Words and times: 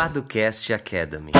Paducast 0.00 0.72
Academy. 0.72 1.30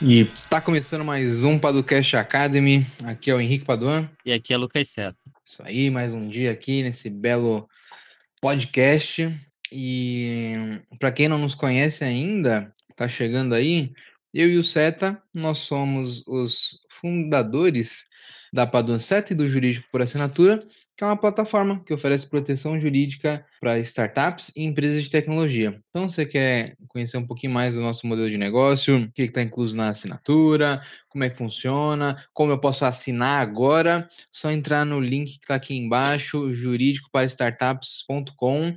E 0.00 0.26
tá 0.48 0.60
começando 0.60 1.04
mais 1.04 1.42
um 1.42 1.58
Paducast 1.58 2.16
Academy. 2.16 2.86
Aqui 3.02 3.28
é 3.28 3.34
o 3.34 3.40
Henrique 3.40 3.64
Paduan. 3.64 4.08
E 4.24 4.32
aqui 4.32 4.54
é 4.54 4.56
Lucas 4.56 4.90
Seta. 4.90 5.18
Isso 5.44 5.60
aí, 5.64 5.90
mais 5.90 6.12
um 6.12 6.28
dia 6.28 6.52
aqui 6.52 6.80
nesse 6.80 7.10
belo 7.10 7.68
podcast. 8.40 9.36
E 9.72 10.80
para 11.00 11.10
quem 11.10 11.26
não 11.26 11.38
nos 11.38 11.56
conhece 11.56 12.04
ainda, 12.04 12.72
tá 12.94 13.08
chegando 13.08 13.52
aí, 13.52 13.92
eu 14.32 14.48
e 14.48 14.56
o 14.56 14.62
Seta, 14.62 15.20
nós 15.34 15.58
somos 15.58 16.22
os 16.24 16.84
fundadores 16.88 18.04
da 18.52 18.64
Paduan 18.64 19.00
Seta 19.00 19.32
e 19.32 19.36
do 19.36 19.48
Jurídico 19.48 19.88
por 19.90 20.00
Assinatura, 20.00 20.60
que 20.98 21.04
é 21.04 21.06
uma 21.06 21.16
plataforma 21.16 21.80
que 21.84 21.94
oferece 21.94 22.26
proteção 22.26 22.78
jurídica 22.80 23.46
para 23.60 23.78
startups 23.78 24.50
e 24.56 24.64
empresas 24.64 25.04
de 25.04 25.10
tecnologia. 25.10 25.80
Então, 25.90 26.08
você 26.08 26.26
quer 26.26 26.74
conhecer 26.88 27.16
um 27.16 27.24
pouquinho 27.24 27.52
mais 27.52 27.76
do 27.76 27.80
nosso 27.80 28.04
modelo 28.04 28.28
de 28.28 28.36
negócio, 28.36 29.04
o 29.04 29.12
que 29.12 29.22
está 29.22 29.40
incluso 29.40 29.76
na 29.76 29.90
assinatura, 29.90 30.82
como 31.08 31.22
é 31.22 31.30
que 31.30 31.38
funciona, 31.38 32.20
como 32.34 32.50
eu 32.50 32.58
posso 32.58 32.84
assinar 32.84 33.40
agora, 33.40 34.10
só 34.28 34.50
entrar 34.50 34.84
no 34.84 34.98
link 34.98 35.38
que 35.38 35.44
está 35.44 35.54
aqui 35.54 35.76
embaixo, 35.76 36.52
jurídicoparastartups.com. 36.52 38.76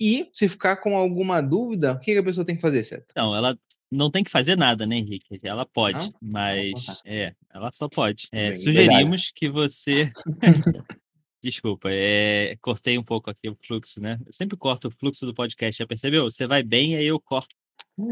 E 0.00 0.30
se 0.32 0.48
ficar 0.48 0.76
com 0.76 0.96
alguma 0.96 1.40
dúvida, 1.40 1.94
o 1.94 1.98
que 1.98 2.16
a 2.16 2.22
pessoa 2.22 2.46
tem 2.46 2.54
que 2.54 2.62
fazer, 2.62 2.84
certo? 2.84 3.06
Então, 3.10 3.34
ela 3.34 3.58
não 3.90 4.12
tem 4.12 4.22
que 4.22 4.30
fazer 4.30 4.56
nada, 4.56 4.86
né, 4.86 4.94
Henrique? 4.94 5.40
Ela 5.42 5.66
pode, 5.66 5.98
não? 5.98 6.14
mas 6.22 7.02
é, 7.04 7.34
ela 7.52 7.72
só 7.72 7.88
pode. 7.88 8.28
É, 8.30 8.50
Bem, 8.50 8.58
sugerimos 8.60 9.32
que 9.34 9.48
você 9.48 10.12
Desculpa, 11.42 11.88
é, 11.90 12.56
cortei 12.60 12.98
um 12.98 13.04
pouco 13.04 13.30
aqui 13.30 13.48
o 13.48 13.56
fluxo, 13.66 14.00
né? 14.00 14.18
Eu 14.26 14.32
sempre 14.32 14.56
corto 14.56 14.88
o 14.88 14.90
fluxo 14.90 15.24
do 15.24 15.34
podcast, 15.34 15.78
já 15.78 15.86
percebeu? 15.86 16.24
Você 16.24 16.46
vai 16.46 16.62
bem, 16.62 16.96
aí 16.96 17.06
eu 17.06 17.20
corto. 17.20 17.54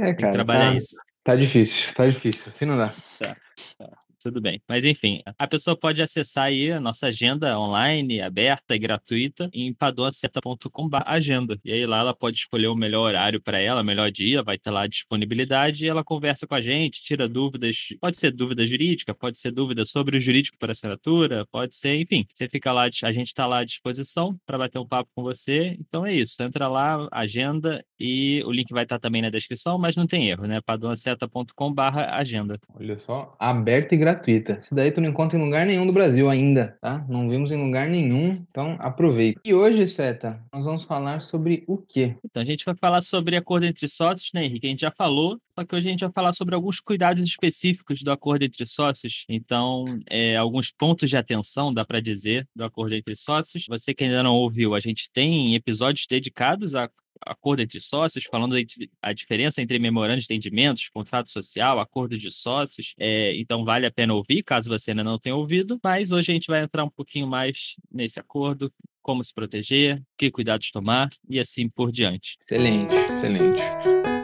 É, 0.00 0.14
cara. 0.14 0.32
trabalhar 0.32 0.70
tá, 0.70 0.76
isso. 0.76 0.96
Tá 1.24 1.36
difícil, 1.36 1.94
tá 1.94 2.06
difícil. 2.06 2.48
Assim 2.48 2.64
não 2.64 2.76
dá. 2.76 2.94
Tá, 3.18 3.36
tá 3.78 3.98
tudo 4.26 4.40
bem. 4.40 4.60
Mas 4.68 4.84
enfim, 4.84 5.22
a 5.38 5.46
pessoa 5.46 5.76
pode 5.78 6.02
acessar 6.02 6.46
aí 6.46 6.72
a 6.72 6.80
nossa 6.80 7.06
agenda 7.06 7.56
online, 7.58 8.20
aberta 8.20 8.74
e 8.74 8.78
gratuita, 8.78 9.48
em 9.52 9.72
padoaceta.com 9.72 10.88
agenda. 11.04 11.58
E 11.64 11.72
aí 11.72 11.86
lá 11.86 12.00
ela 12.00 12.14
pode 12.14 12.38
escolher 12.38 12.66
o 12.66 12.74
melhor 12.74 13.02
horário 13.06 13.40
para 13.40 13.60
ela, 13.60 13.84
melhor 13.84 14.10
dia, 14.10 14.42
vai 14.42 14.58
ter 14.58 14.70
lá 14.70 14.82
a 14.82 14.86
disponibilidade 14.88 15.84
e 15.84 15.88
ela 15.88 16.02
conversa 16.02 16.44
com 16.44 16.56
a 16.56 16.60
gente, 16.60 17.02
tira 17.02 17.28
dúvidas. 17.28 17.76
Pode 18.00 18.16
ser 18.16 18.32
dúvida 18.32 18.66
jurídica, 18.66 19.14
pode 19.14 19.38
ser 19.38 19.52
dúvida 19.52 19.84
sobre 19.84 20.16
o 20.16 20.20
jurídico 20.20 20.58
para 20.58 20.72
assinatura, 20.72 21.46
pode 21.46 21.76
ser, 21.76 21.94
enfim. 22.00 22.26
Você 22.32 22.48
fica 22.48 22.72
lá, 22.72 22.84
a 22.84 23.12
gente 23.12 23.28
está 23.28 23.46
lá 23.46 23.58
à 23.60 23.64
disposição 23.64 24.36
para 24.44 24.58
bater 24.58 24.80
um 24.80 24.86
papo 24.86 25.08
com 25.14 25.22
você. 25.22 25.76
Então 25.78 26.04
é 26.04 26.12
isso. 26.12 26.42
Entra 26.42 26.66
lá, 26.66 27.06
agenda 27.12 27.84
e 27.98 28.42
o 28.44 28.50
link 28.50 28.72
vai 28.72 28.82
estar 28.82 28.98
também 28.98 29.22
na 29.22 29.30
descrição, 29.30 29.78
mas 29.78 29.94
não 29.94 30.06
tem 30.06 30.28
erro, 30.28 30.46
né? 30.46 30.60
padoaceta.com 30.60 31.74
agenda. 32.10 32.58
Olha 32.74 32.98
só, 32.98 33.36
aberto 33.38 33.92
e 33.92 33.96
gratuito 33.96 34.15
gratuita. 34.16 34.60
Isso 34.64 34.74
daí 34.74 34.90
tu 34.90 35.00
não 35.00 35.10
encontra 35.10 35.38
em 35.38 35.42
lugar 35.42 35.66
nenhum 35.66 35.86
do 35.86 35.92
Brasil 35.92 36.28
ainda, 36.28 36.76
tá? 36.80 37.04
Não 37.08 37.28
vimos 37.28 37.52
em 37.52 37.56
lugar 37.56 37.88
nenhum, 37.88 38.30
então 38.50 38.76
aproveita. 38.80 39.40
E 39.44 39.54
hoje, 39.54 39.86
Seta, 39.86 40.42
nós 40.52 40.64
vamos 40.64 40.84
falar 40.84 41.20
sobre 41.20 41.64
o 41.66 41.76
quê? 41.76 42.16
Então, 42.24 42.42
a 42.42 42.46
gente 42.46 42.64
vai 42.64 42.74
falar 42.74 43.00
sobre 43.02 43.36
acordo 43.36 43.66
entre 43.66 43.88
sócios, 43.88 44.30
né, 44.32 44.44
Henrique? 44.44 44.66
A 44.66 44.70
gente 44.70 44.80
já 44.80 44.90
falou, 44.90 45.38
só 45.54 45.64
que 45.64 45.74
hoje 45.74 45.88
a 45.88 45.90
gente 45.90 46.00
vai 46.00 46.12
falar 46.12 46.32
sobre 46.32 46.54
alguns 46.54 46.80
cuidados 46.80 47.22
específicos 47.22 48.02
do 48.02 48.10
acordo 48.10 48.44
entre 48.44 48.64
sócios. 48.66 49.24
Então, 49.28 49.84
é, 50.08 50.36
alguns 50.36 50.70
pontos 50.70 51.08
de 51.08 51.16
atenção, 51.16 51.72
dá 51.72 51.84
para 51.84 52.00
dizer, 52.00 52.48
do 52.54 52.64
acordo 52.64 52.94
entre 52.94 53.14
sócios. 53.14 53.66
Você 53.68 53.94
que 53.94 54.04
ainda 54.04 54.22
não 54.22 54.34
ouviu, 54.34 54.74
a 54.74 54.80
gente 54.80 55.10
tem 55.12 55.54
episódios 55.54 56.06
dedicados 56.08 56.74
a 56.74 56.88
acordo 57.20 57.62
entre 57.62 57.80
sócios, 57.80 58.24
falando 58.24 58.56
a 59.02 59.12
diferença 59.12 59.62
entre 59.62 59.78
memorando 59.78 60.18
de 60.18 60.24
entendimentos, 60.24 60.88
contrato 60.88 61.30
social, 61.30 61.78
acordo 61.78 62.16
de 62.16 62.30
sócios. 62.30 62.94
É, 62.98 63.34
então, 63.36 63.64
vale 63.64 63.86
a 63.86 63.90
pena 63.90 64.14
ouvir, 64.14 64.42
caso 64.42 64.68
você 64.68 64.90
ainda 64.90 65.04
não 65.04 65.18
tenha 65.18 65.34
ouvido. 65.34 65.78
Mas 65.82 66.12
hoje 66.12 66.32
a 66.32 66.34
gente 66.34 66.48
vai 66.48 66.62
entrar 66.62 66.84
um 66.84 66.90
pouquinho 66.90 67.26
mais 67.26 67.76
nesse 67.90 68.18
acordo, 68.18 68.72
como 69.02 69.22
se 69.22 69.32
proteger, 69.32 70.02
que 70.18 70.30
cuidados 70.30 70.70
tomar 70.70 71.08
e 71.28 71.38
assim 71.38 71.68
por 71.68 71.92
diante. 71.92 72.36
Excelente, 72.40 72.94
excelente. 73.12 74.15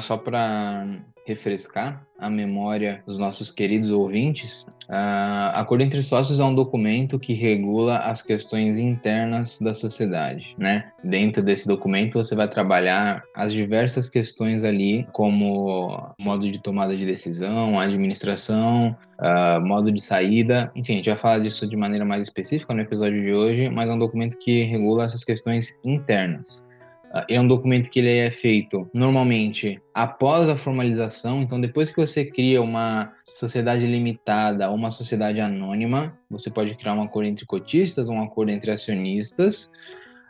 Só 0.00 0.16
para 0.16 0.86
refrescar 1.26 2.06
a 2.18 2.30
memória 2.30 3.02
dos 3.06 3.18
nossos 3.18 3.50
queridos 3.50 3.90
ouvintes, 3.90 4.62
uh, 4.88 5.52
Acordo 5.52 5.84
entre 5.84 6.02
Sócios 6.02 6.40
é 6.40 6.44
um 6.44 6.54
documento 6.54 7.18
que 7.18 7.34
regula 7.34 7.98
as 7.98 8.22
questões 8.22 8.78
internas 8.78 9.58
da 9.58 9.74
sociedade, 9.74 10.54
né? 10.58 10.90
Dentro 11.04 11.42
desse 11.42 11.66
documento 11.66 12.14
você 12.14 12.34
vai 12.34 12.48
trabalhar 12.48 13.22
as 13.34 13.52
diversas 13.52 14.08
questões 14.08 14.64
ali, 14.64 15.06
como 15.12 16.14
modo 16.18 16.50
de 16.50 16.62
tomada 16.62 16.96
de 16.96 17.04
decisão, 17.04 17.78
administração, 17.78 18.96
uh, 19.20 19.60
modo 19.60 19.90
de 19.92 20.00
saída, 20.00 20.70
enfim, 20.74 20.94
a 20.94 20.96
gente 20.96 21.10
vai 21.10 21.18
falar 21.18 21.38
disso 21.40 21.68
de 21.68 21.76
maneira 21.76 22.04
mais 22.04 22.24
específica 22.24 22.72
no 22.72 22.80
episódio 22.80 23.20
de 23.20 23.32
hoje, 23.32 23.68
mas 23.68 23.90
é 23.90 23.92
um 23.92 23.98
documento 23.98 24.38
que 24.38 24.62
regula 24.62 25.04
essas 25.04 25.24
questões 25.24 25.76
internas. 25.84 26.64
Ah, 27.12 27.24
é 27.28 27.40
um 27.40 27.46
documento 27.46 27.90
que 27.90 28.00
ele 28.00 28.16
é 28.16 28.30
feito 28.30 28.88
normalmente 28.92 29.80
após 29.94 30.48
a 30.48 30.56
formalização. 30.56 31.42
Então, 31.42 31.60
depois 31.60 31.90
que 31.90 32.00
você 32.00 32.24
cria 32.24 32.60
uma 32.60 33.12
sociedade 33.24 33.86
limitada 33.86 34.68
ou 34.68 34.76
uma 34.76 34.90
sociedade 34.90 35.40
anônima, 35.40 36.18
você 36.30 36.50
pode 36.50 36.74
criar 36.76 36.94
um 36.94 37.02
acordo 37.02 37.28
entre 37.28 37.46
cotistas, 37.46 38.08
um 38.08 38.22
acordo 38.22 38.50
entre 38.50 38.70
acionistas. 38.70 39.70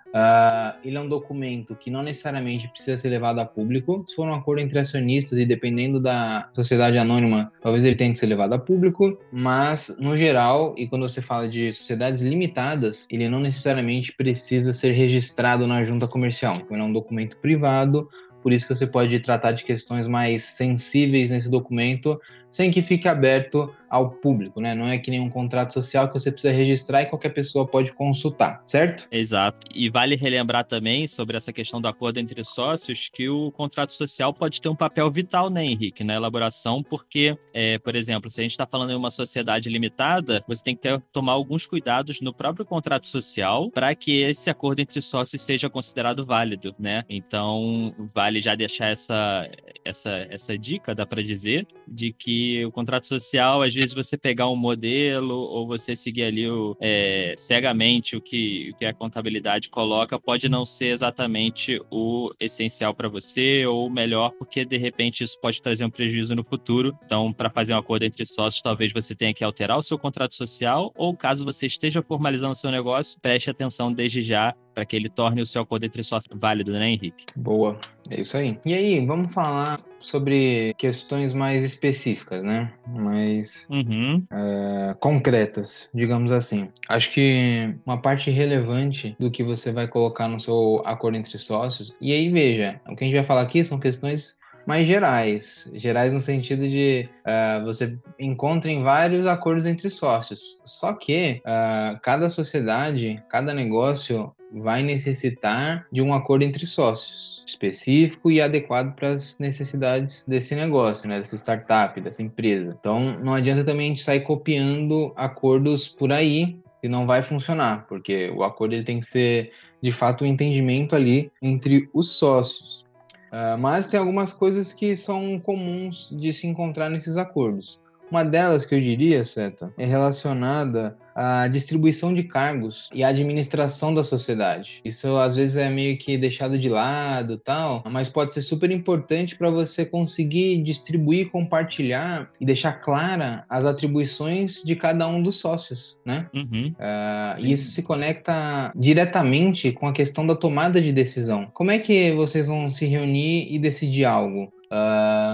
Uh, 0.09 0.73
ele 0.83 0.97
é 0.97 1.01
um 1.01 1.09
documento 1.09 1.75
que 1.75 1.91
não 1.91 2.03
necessariamente 2.03 2.69
precisa 2.69 2.97
ser 2.97 3.09
levado 3.09 3.39
a 3.39 3.45
público. 3.45 4.05
Se 4.07 4.15
for 4.15 4.27
um 4.27 4.35
acordo 4.35 4.63
entre 4.63 4.79
acionistas 4.79 5.39
e 5.39 5.45
dependendo 5.45 6.01
da 6.01 6.49
sociedade 6.55 6.97
anônima, 6.97 7.53
talvez 7.61 7.85
ele 7.85 7.97
tenha 7.97 8.13
que 8.13 8.19
ser 8.19 8.27
levado 8.27 8.55
a 8.55 8.59
público, 8.59 9.19
mas 9.31 9.95
no 9.99 10.17
geral, 10.17 10.75
e 10.79 10.87
quando 10.87 11.09
você 11.09 11.21
fala 11.21 11.49
de 11.49 11.71
sociedades 11.73 12.23
limitadas, 12.23 13.07
ele 13.11 13.29
não 13.29 13.41
necessariamente 13.41 14.13
precisa 14.13 14.73
ser 14.73 14.93
registrado 14.93 15.67
na 15.67 15.83
junta 15.83 16.07
comercial. 16.07 16.55
Então, 16.55 16.77
ele 16.77 16.83
é 16.83 16.87
um 16.87 16.93
documento 16.93 17.37
privado, 17.39 18.09
por 18.43 18.53
isso 18.53 18.67
que 18.69 18.75
você 18.75 18.87
pode 18.87 19.19
tratar 19.21 19.53
de 19.53 19.65
questões 19.65 20.07
mais 20.07 20.43
sensíveis 20.43 21.31
nesse 21.31 21.51
documento 21.51 22.19
sem 22.51 22.71
que 22.71 22.83
fique 22.83 23.09
aberto 23.09 23.73
ao 23.89 24.11
público, 24.11 24.61
né? 24.61 24.75
Não 24.75 24.87
é 24.87 24.99
que 24.99 25.11
nem 25.11 25.21
um 25.21 25.31
contrato 25.31 25.73
social 25.73 26.09
que 26.09 26.15
você 26.15 26.31
precisa 26.31 26.53
registrar 26.53 27.03
e 27.03 27.07
qualquer 27.07 27.31
pessoa 27.31 27.67
pode 27.67 27.93
consultar, 27.93 28.61
certo? 28.65 29.07
Exato. 29.11 29.67
E 29.75 29.89
vale 29.89 30.17
relembrar 30.17 30.65
também 30.65 31.07
sobre 31.07 31.37
essa 31.37 31.53
questão 31.53 31.81
do 31.81 31.89
acordo 31.89 32.19
entre 32.19 32.43
sócios 32.45 33.09
que 33.13 33.29
o 33.29 33.51
contrato 33.53 33.93
social 33.93 34.35
pode 34.35 34.61
ter 34.61 34.69
um 34.69 34.77
papel 34.77 35.11
vital, 35.11 35.49
né, 35.49 35.65
Henrique, 35.65 36.03
na 36.03 36.15
elaboração, 36.15 36.83
porque, 36.83 37.37
é, 37.55 37.79
por 37.79 37.95
exemplo, 37.95 38.29
se 38.29 38.41
a 38.41 38.43
gente 38.43 38.53
está 38.53 38.67
falando 38.67 38.91
em 38.91 38.97
uma 38.97 39.11
sociedade 39.11 39.69
limitada, 39.69 40.43
você 40.47 40.63
tem 40.63 40.75
que 40.75 40.83
ter, 40.83 41.01
tomar 41.13 41.33
alguns 41.33 41.67
cuidados 41.67 42.21
no 42.21 42.35
próprio 42.35 42.67
contrato 42.67 43.07
social 43.07 43.71
para 43.71 43.95
que 43.95 44.23
esse 44.23 44.51
acordo 44.51 44.81
entre 44.81 45.01
sócios 45.01 45.43
seja 45.43 45.71
considerado 45.71 46.27
válido, 46.27 46.75
né? 46.79 47.05
Então, 47.09 47.95
vale 48.15 48.41
já 48.41 48.55
deixar 48.55 48.89
essa, 48.89 49.49
essa, 49.85 50.27
essa 50.29 50.59
dica, 50.59 50.95
dá 50.95 51.07
para 51.07 51.23
dizer, 51.23 51.67
de 51.87 52.13
que 52.13 52.36
o 52.65 52.73
contrato 52.73 53.07
social, 53.07 53.63
às 53.63 53.75
vezes, 53.75 53.93
você 53.93 54.17
pegar 54.17 54.49
um 54.49 54.57
modelo 54.57 55.35
ou 55.35 55.67
você 55.67 55.95
seguir 55.95 56.25
ali 56.25 56.49
o, 56.49 56.77
é, 56.81 57.35
cegamente 57.37 58.17
o 58.17 58.21
que, 58.21 58.71
o 58.73 58.79
que 58.79 58.85
a 58.85 58.95
contabilidade 58.95 59.69
coloca, 59.69 60.19
pode 60.19 60.49
não 60.49 60.65
ser 60.65 60.89
exatamente 60.89 61.81
o 61.91 62.33
essencial 62.41 62.95
para 62.95 63.09
você 63.09 63.67
ou 63.67 63.87
o 63.87 63.91
melhor, 63.91 64.33
porque 64.39 64.65
de 64.65 64.77
repente 64.77 65.23
isso 65.23 65.39
pode 65.41 65.61
trazer 65.61 65.85
um 65.85 65.91
prejuízo 65.91 66.35
no 66.35 66.45
futuro. 66.45 66.97
Então, 67.05 67.33
para 67.33 67.51
fazer 67.51 67.75
um 67.75 67.79
acordo 67.79 68.05
entre 68.05 68.25
sócios, 68.27 68.63
talvez 68.63 68.93
você 68.93 69.15
tenha 69.15 69.35
que 69.35 69.45
alterar 69.45 69.79
o 69.79 69.83
seu 69.83 69.99
contrato 69.99 70.35
social 70.35 70.93
ou 70.97 71.17
caso 71.17 71.45
você 71.45 71.67
esteja 71.67 72.03
formalizando 72.03 72.53
o 72.53 72.57
seu 72.57 72.71
negócio, 72.71 73.19
preste 73.21 73.51
atenção 73.51 73.93
desde 73.93 74.23
já 74.23 74.55
para 74.77 74.85
que 74.85 74.95
ele 74.95 75.09
torne 75.09 75.41
o 75.41 75.47
seu 75.47 75.63
acordo 75.63 75.87
entre 75.87 76.05
sócios 76.05 76.39
válido, 76.39 76.71
né, 76.73 76.91
Henrique? 76.91 77.25
Boa, 77.35 77.81
é 78.11 78.21
isso 78.21 78.37
aí. 78.37 78.61
E 78.63 78.75
aí, 78.75 79.05
vamos 79.07 79.33
falar 79.33 79.81
sobre 80.03 80.75
questões 80.77 81.33
mais 81.33 81.65
específicas, 81.65 82.45
né? 82.45 82.71
Mais 82.87 83.67
uhum. 83.71 84.23
é, 84.31 84.95
concretas, 85.01 85.89
digamos 85.95 86.31
assim. 86.31 86.69
Acho 86.91 87.11
que 87.11 87.75
uma 87.87 88.03
parte 88.03 88.31
relevante 88.31 89.17
do 89.19 89.31
que 89.31 89.43
você 89.43 89.73
vai 89.73 89.89
colocar 89.89 90.29
no 90.29 90.39
seu 90.39 90.83
acordo 90.85 91.17
entre 91.17 91.39
sócios, 91.39 91.97
e 91.99 92.13
aí 92.13 92.29
veja, 92.29 92.79
o 92.87 92.95
que 92.95 93.05
a 93.05 93.07
gente 93.07 93.17
vai 93.17 93.25
falar 93.25 93.41
aqui 93.41 93.65
são 93.65 93.81
questões 93.81 94.37
mais 94.67 94.87
gerais. 94.87 95.71
Gerais 95.75 96.13
no 96.13 96.21
sentido 96.21 96.69
de 96.69 97.09
uh, 97.25 97.65
você 97.65 97.99
encontra 98.19 98.71
em 98.71 98.83
vários 98.83 99.25
acordos 99.27 99.65
entre 99.65 99.89
sócios. 99.89 100.61
Só 100.67 100.93
que 100.93 101.41
uh, 101.47 101.99
cada 102.03 102.29
sociedade, 102.29 103.23
cada 103.31 103.55
negócio 103.55 104.35
vai 104.57 104.83
necessitar 104.83 105.87
de 105.93 106.01
um 106.01 106.15
acordo 106.15 106.45
entre 106.45 106.67
sócios 106.67 107.37
específico 107.47 108.31
e 108.31 108.41
adequado 108.41 108.95
para 108.95 109.11
as 109.11 109.39
necessidades 109.39 110.25
desse 110.27 110.55
negócio, 110.55 111.09
né, 111.09 111.21
dessa 111.21 111.37
startup, 111.37 112.01
dessa 112.01 112.23
empresa. 112.23 112.77
Então, 112.79 113.19
não 113.21 113.35
adianta 113.35 113.65
também 113.65 113.87
a 113.87 113.89
gente 113.91 114.03
sair 114.03 114.21
copiando 114.21 115.13
acordos 115.17 115.89
por 115.89 116.13
aí, 116.13 116.59
que 116.81 116.89
não 116.89 117.07
vai 117.07 117.23
funcionar, 117.23 117.87
porque 117.87 118.31
o 118.31 118.43
acordo 118.43 118.75
ele 118.75 118.83
tem 118.83 119.01
que 119.01 119.07
ser 119.07 119.53
de 119.81 119.93
fato 119.93 120.25
um 120.25 120.27
entendimento 120.27 120.97
ali 120.97 121.31
entre 121.41 121.89
os 121.95 122.11
sócios. 122.11 122.85
Uh, 123.33 123.59
mas 123.59 123.87
tem 123.87 123.99
algumas 123.99 124.33
coisas 124.33 124.73
que 124.73 124.97
são 124.97 125.39
comuns 125.39 126.09
de 126.19 126.33
se 126.33 126.47
encontrar 126.47 126.91
nesses 126.91 127.17
acordos. 127.17 127.79
Uma 128.11 128.25
delas 128.25 128.65
que 128.65 128.75
eu 128.75 128.81
diria, 128.81 129.25
Seta, 129.25 129.73
é 129.77 129.85
relacionada 129.85 130.97
à 131.15 131.49
distribuição 131.49 132.15
de 132.15 132.23
cargos 132.23 132.89
e 132.95 133.03
à 133.03 133.09
administração 133.09 133.93
da 133.93 134.05
sociedade. 134.05 134.81
Isso 134.85 135.17
às 135.17 135.35
vezes 135.35 135.57
é 135.57 135.69
meio 135.71 135.97
que 135.99 136.17
deixado 136.17 136.59
de 136.59 136.69
lado, 136.69 137.39
tal, 137.39 137.83
mas 137.91 138.09
pode 138.09 138.35
ser 138.35 138.43
super 138.43 138.71
importante 138.71 139.37
para 139.37 139.51
você 139.51 139.85
conseguir 139.85 140.63
distribuir, 140.63 141.31
compartilhar 141.31 142.31
e 142.41 142.45
deixar 142.45 142.75
clara 142.75 143.45
as 143.49 143.65
atribuições 143.65 144.63
de 144.63 144.77
cada 144.77 145.09
um 145.09 145.23
dos 145.23 145.37
sócios, 145.37 145.97
né? 146.05 146.29
Uhum. 146.35 146.75
Uh, 146.79 147.45
e 147.45 147.53
isso 147.53 147.71
se 147.71 147.83
conecta 147.83 148.73
diretamente 148.77 149.73
com 149.73 149.87
a 149.89 149.93
questão 149.93 150.27
da 150.27 150.37
tomada 150.37 150.81
de 150.81 150.93
decisão. 150.93 151.51
Como 151.55 151.71
é 151.71 151.79
que 151.79 152.13
vocês 152.13 152.47
vão 152.47 152.69
se 152.69 152.87
reunir 152.87 153.53
e 153.53 153.59
decidir 153.59 154.05
algo? 154.05 154.53
Uh, 154.67 155.26